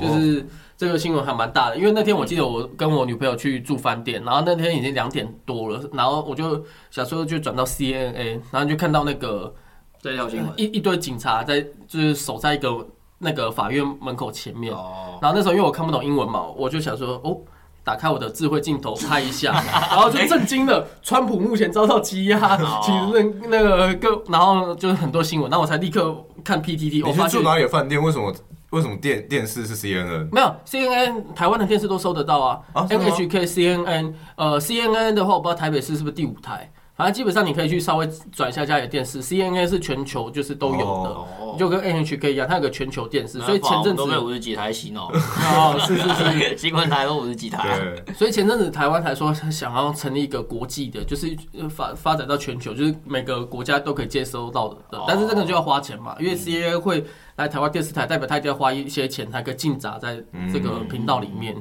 [0.00, 0.44] 就是
[0.80, 9.54] 这个新闻还蛮大的，因为那天我记得我跟我女朋友去住饭店，然后那天已经两点多了，然后我就想说就转到 CNA，然后就看到那个
[10.00, 17.36] 这条新闻一一堆警察在就是守在一个那个法院门口前面，哦，然后那时候因为我看不懂英文嘛，我就想说哦。
[17.82, 19.52] 打开我的智慧镜头拍一下，
[19.90, 20.86] 然后就震惊了。
[21.02, 22.98] 川普目前遭到羁押，哦其实
[23.40, 26.14] 那那个各，然后就是很多新闻，然后我才立刻
[26.44, 28.00] 看 PTT，我发现你是住哪里的饭店？
[28.00, 28.32] 为什么
[28.70, 30.28] 为什么电电视是 CNN？
[30.32, 47.66] 没有 CNN 台湾的电视都收得到啊啊 NHK、CNN，呃，CNN 的话我不知道台北市是不是第五台，反正基本上你可以去稍微转一下家里的电视，CNA 是全球就是都有的，哦就跟 NHK 一样，它有个全球电视，所以前阵子都被五十几台洗脑，哦，是是是， 新闻台都五十几台，
[48.04, 54.76] 对， 所以前阵子台湾才说想要成立一个国际的，就是呃发发展到全球，就是每个国家都可以接收到的
[55.08, 57.02] 但是这个就要花钱嘛，因为 CNA 会
[57.36, 60.22] 来台湾电视台，代表他一定要花一些钱才可以进闸在
[60.52, 61.56] 这个频道里面。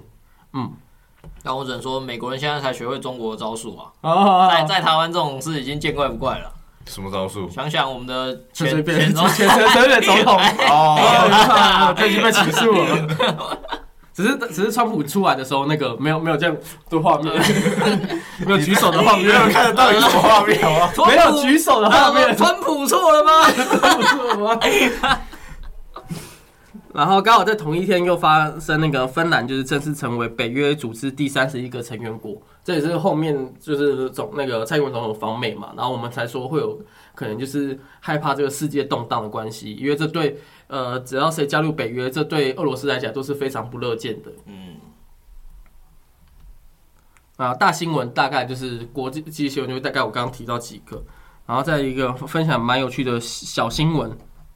[1.50, 6.52] 但我只能说，美国人现在才学会中国的招数啊，哦在在台湾这种事已经见怪不怪了。
[6.86, 7.50] 什么招数？
[7.50, 10.38] 想想我们的前前总前前总统，
[10.70, 10.96] 哦，
[11.90, 13.58] 哦，他已经被起诉了。
[14.14, 16.56] 只是只是川普出来的时候，那个没有没有这样
[16.88, 17.34] 的画面，
[18.46, 20.92] 没有举手的画面，没有看得到有什么画面好吗？
[21.08, 23.32] 没有举手的画面，川普错了吗？
[23.50, 24.60] 不错吗？
[27.00, 36.78] 然后刚好在同一天又发生那个芬兰就是正式成为北约组织第三十一个成员国，这也是后面就是总那个蔡英文总统访美嘛，然后我们才说会有
[37.16, 40.38] 可能就是害怕这个世界动荡的关系，因为这对
[40.68, 44.30] 呃只要谁加入北约，这对俄罗斯来讲都是非常不乐见的。
[44.46, 44.76] 嗯，
[47.38, 51.02] 啊，大新闻大概就是国际新闻，就大概我刚刚提到几个，
[51.46, 54.12] 然后再一个分享蛮有趣的小新闻。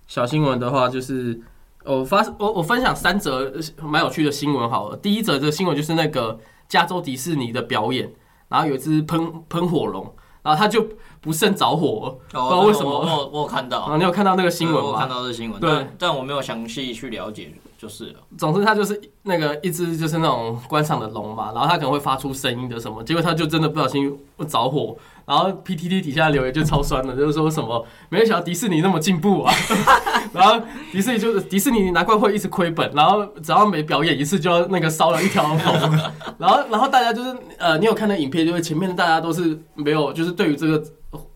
[0.08, 1.40] 小新闻的话，就是
[1.86, 4.98] 我发我我分享三则呃蛮有趣的新闻好了。
[4.98, 8.12] 第一则这个新闻就是那个加州迪士尼的表演，
[8.48, 10.88] 然后有一只喷喷火龙，然后它就
[11.22, 15.16] 不慎着火了，哦不知道为什么我我我有看 然到，后你有看到那个新闻吗我看吗？
[15.16, 17.54] 到这新闻，对但但我没有详细去了解，
[17.84, 18.16] 就是。
[18.38, 24.18] 总之它就是那个一只就是那种观赏的龙嘛，然后它可能会发出声音的什么，结果它就真的不小心
[24.48, 29.54] 着火，然后 PTT 底下留言就超酸的，就是说什么没有想到迪士尼那么进步啊，
[30.34, 35.60] 然后迪士尼就是迪士尼难怪会一直亏本，然后只要每表演一次就要那个烧了一条龙，
[36.40, 40.84] 然后然后大家就是呃，你有看那影片，就是前面大家都是没有，就是对于这个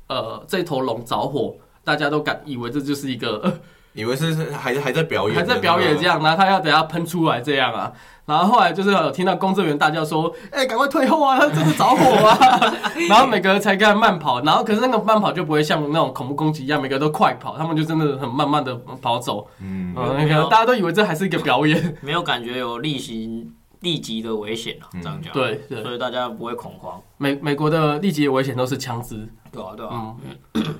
[0.07, 3.59] 呃这头龙着火，大家都感以为这就是一个。
[3.97, 7.91] 以为是是还还在表演，还在表演这，样，然后他要等下喷出来这样啊，
[8.27, 12.37] 然后后来就是有听到工作人员大叫说：“哎、赶快退后啊，他真的着火啊！”
[13.09, 19.47] 然后每个人才跟他慢跑，然后可是那个慢跑就不会像那种恐怖攻击一样，每个都快跑，他们就真的很慢慢的跑走。
[19.59, 21.93] 嗯，嗯，那个大家都以为这还是一个表演。
[22.01, 27.01] 没有感觉有例行立即的危险啊，嗯这样讲。，对对，所以大家不会恐慌。
[27.17, 29.27] 美美国的立即的危险都是枪支。
[29.51, 30.13] 对啊，对啊。
[30.53, 30.63] 嗯，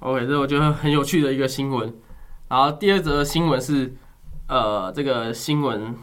[0.00, 1.90] OK，这我觉得很有趣的一个新闻。
[2.48, 3.94] 然后第二则新闻是，
[4.48, 5.94] 呃，这个新闻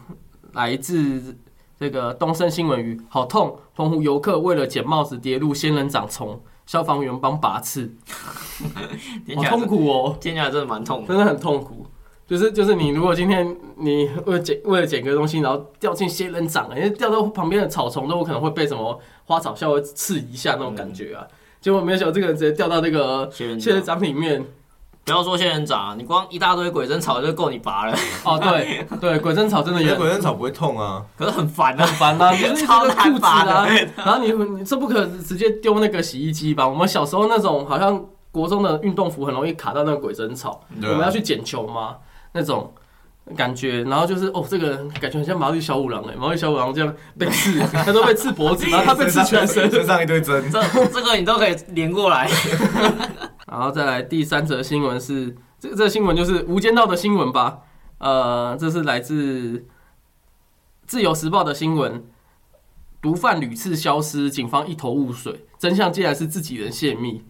[0.52, 1.36] 来自
[1.78, 3.58] 这个东森新闻鱼，好痛！
[3.74, 7.92] 澎湖游客为了捡帽子跌入仙人掌丛，消防员帮拔刺，
[9.36, 11.08] 好痛苦哦，听起来真的蛮痛的。
[11.08, 11.86] 真的很痛苦。
[12.26, 21.26] 就是就是你如果今天你为了捡为了捡个东西，然后掉进仙人掌，因为掉到旁边的草丛都有可能会被什么花草稍微刺一下那种感觉啊。
[21.60, 24.44] 结果没有想到这个人直接掉到那个仙人掌里面，
[25.06, 31.86] 不要说仙人掌啊，你光一大堆鬼针草就够你拔了，哦，对对，鬼针草真的因也为鬼针草不会痛啊，可是很烦啊。
[31.86, 36.66] 很烦啊， 就是一超个裤子难拔的啊，然后你你这不可直接丢那个洗衣机吧？
[36.66, 41.98] 我们小时候那种好像国中的运动服很容易卡到那个鬼针草，我们要去捡球嘛，
[42.32, 42.72] 那种。
[43.36, 52.30] 感觉，然后就是哦，这个人感觉很像毛利小五郎哎，毛利小五郎这样被刺， 他都被刺脖子，然后他被刺全身，身上一堆针，这这个你都可以连过来。
[53.46, 57.60] 然后再来第三则新闻是，这这新闻就是《无间道》的新闻吧？
[57.98, 59.58] 呃，这是来自
[60.86, 62.04] 《自由时报》的新闻，
[63.00, 67.24] 毒贩屡次消失，警方一头雾水，真相竟然是自己人泄密。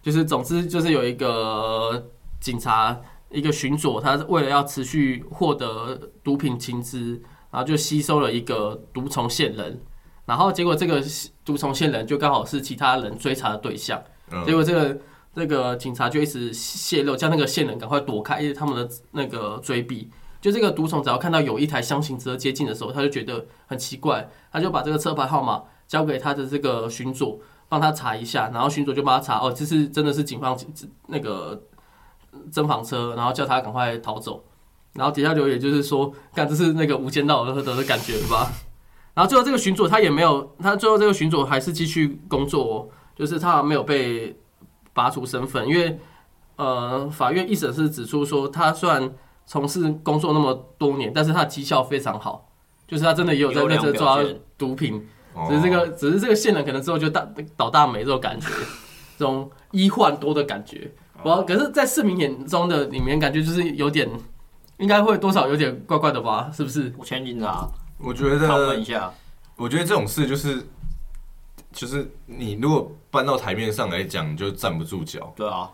[0.00, 2.08] 就是总之就是有一个
[2.40, 2.98] 警察
[3.30, 7.20] 一个巡佐，他为了要持续获得毒品情资，
[7.50, 9.80] 然后就吸收了一个毒虫线人，
[10.24, 11.02] 然后结果这个
[11.44, 14.42] 毒虫线人就刚好是其他人追查的对象，嗯。
[14.46, 14.98] 结果这个
[15.38, 20.10] 那个警察就一直泄露，叫那个线人赶快躲开因为他们的那个追逼。
[20.40, 30.56] 就这个毒虫只要看到有一台箱型车接近的时候，他就觉得很奇怪，他就把这个车牌号码交给他的这个巡佐，帮他查一下，然后巡佐就帮他查，哦，这是真的是警方
[31.06, 31.60] 那个
[32.52, 34.44] 侦防车，然后叫他赶快逃走。
[34.94, 38.52] 然后底下留言就是说，干这是那个无间道的的感觉吧。
[39.14, 44.38] 然后最后这个巡佐他也没有，他最后这个巡佐还是继续工作、哦，就是他没有被
[44.98, 45.96] 拔除身份，因为
[46.56, 49.14] 呃，法院一审是指出说，他虽然
[49.46, 52.48] 从事工作那么多年，但是他的绩效非常好，
[52.88, 54.18] 就是他真的也有在认真抓
[54.58, 57.24] 毒品，哦只是这个只是这个线人可能之后就大
[57.56, 58.48] 倒大霉这种感觉，
[59.16, 60.90] 这种医患多的感觉。
[61.22, 64.08] 我可是，在市民眼中的里面，感觉就是有点，
[64.78, 66.50] 应该会多少有点怪怪的吧？
[66.52, 66.92] 是不是？
[66.98, 67.68] 我前警察
[67.98, 69.12] 我觉得一下，
[69.56, 70.66] 我觉得这种事就是
[71.72, 75.32] 就是你如果搬到台面上来讲，你就站不住脚。
[75.36, 75.70] 对啊，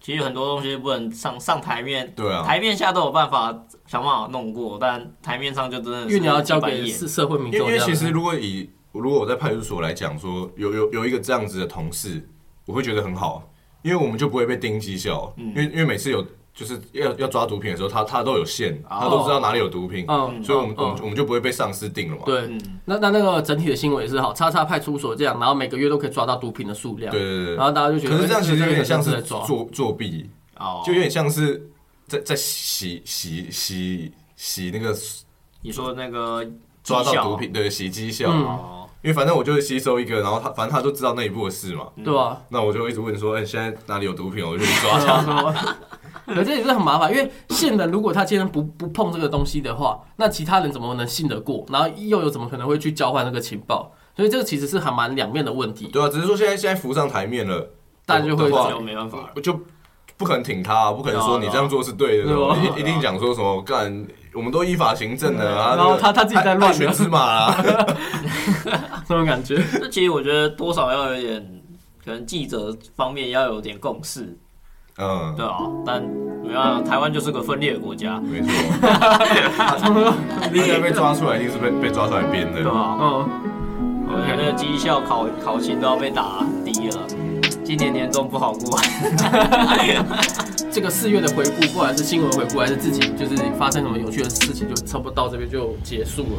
[0.00, 3.46] 其实很多东西不能上上台面，对啊，台面下都有办法
[3.86, 12.26] 想办法弄过，但台面上就真的是因为你要交给社社会民众因为其实如果以如果我在派出所来讲说，有有有一个这样子的同事，
[12.66, 13.50] 我会觉得很好，
[13.82, 15.48] 因为我们就不会被盯绩效，嗯。
[15.48, 16.24] 因为因为每次有
[16.54, 22.22] 就是要要抓毒品的时候，他他都有线，哦他都知道哪里有毒品，嗯，所以我们、嗯我们我们就不会被上司定了嘛。
[22.24, 31.68] 对，嗯，那那那个整体的新闻也是好，叉叉派出所这样，然后每个月都可以抓到毒品的数量，对对对然后大家就觉得，可是这样其实有点像是作作弊，哦，就有点像是
[32.06, 34.94] 在在洗洗洗洗那个
[35.60, 36.46] 你说那个
[36.84, 38.80] 抓到毒品，对，洗绩效。
[39.02, 42.40] 因为反正我就是吸收一个，然后他反正他都知道那一步的事嘛，对吧？
[42.48, 45.76] 那我就一直问说，哎、现在哪里有毒品，我就去抓他。
[46.26, 51.64] 可这也是很麻烦，因为线人如果他今天不不碰这个东西的话，那其他人怎么能信得过？
[51.70, 53.92] 然后又有怎么可能会去交换那个情报？
[54.16, 55.88] 所以这个其实是还蛮两面的问题。
[55.88, 57.70] 对啊，只是说现在现在浮上台面了，
[58.06, 59.58] 大家就会就没办法就
[60.16, 67.64] 不可能挺他、啊，不可能说你这样做是对的，对啊一一定讲说什么干，我们都依法行政的啊，然后他他自己在乱全芝麻啊，
[69.06, 71.62] 这种感觉， 这其实我觉得多少要有点，
[72.04, 74.38] 可能记者方面要有点共识，
[74.98, 76.00] 嗯，对啊，但
[76.42, 78.48] 没办法，台湾就是个分裂的国家，没错，
[80.54, 82.62] 应该被抓出来，一定是被被抓出来编的。
[82.62, 82.96] 对，吧？
[83.00, 83.28] 嗯，
[84.08, 86.98] 我觉得绩效考考勤都要被打低了，
[87.64, 88.78] 今年年终不好过。
[90.70, 96.38] 这个四月的回顾，不管是新闻回顾，还是自己就是发生什么有趣的事情，就差不多到这边就结束了。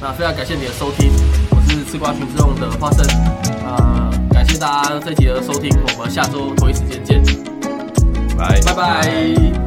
[0.00, 1.10] 那非常感谢你的收听，
[1.50, 3.06] 我是吃瓜群众的花生，
[3.64, 7.22] 啊、感谢大家这集的收听，我们下周同一时间见，
[8.36, 9.63] 拜拜。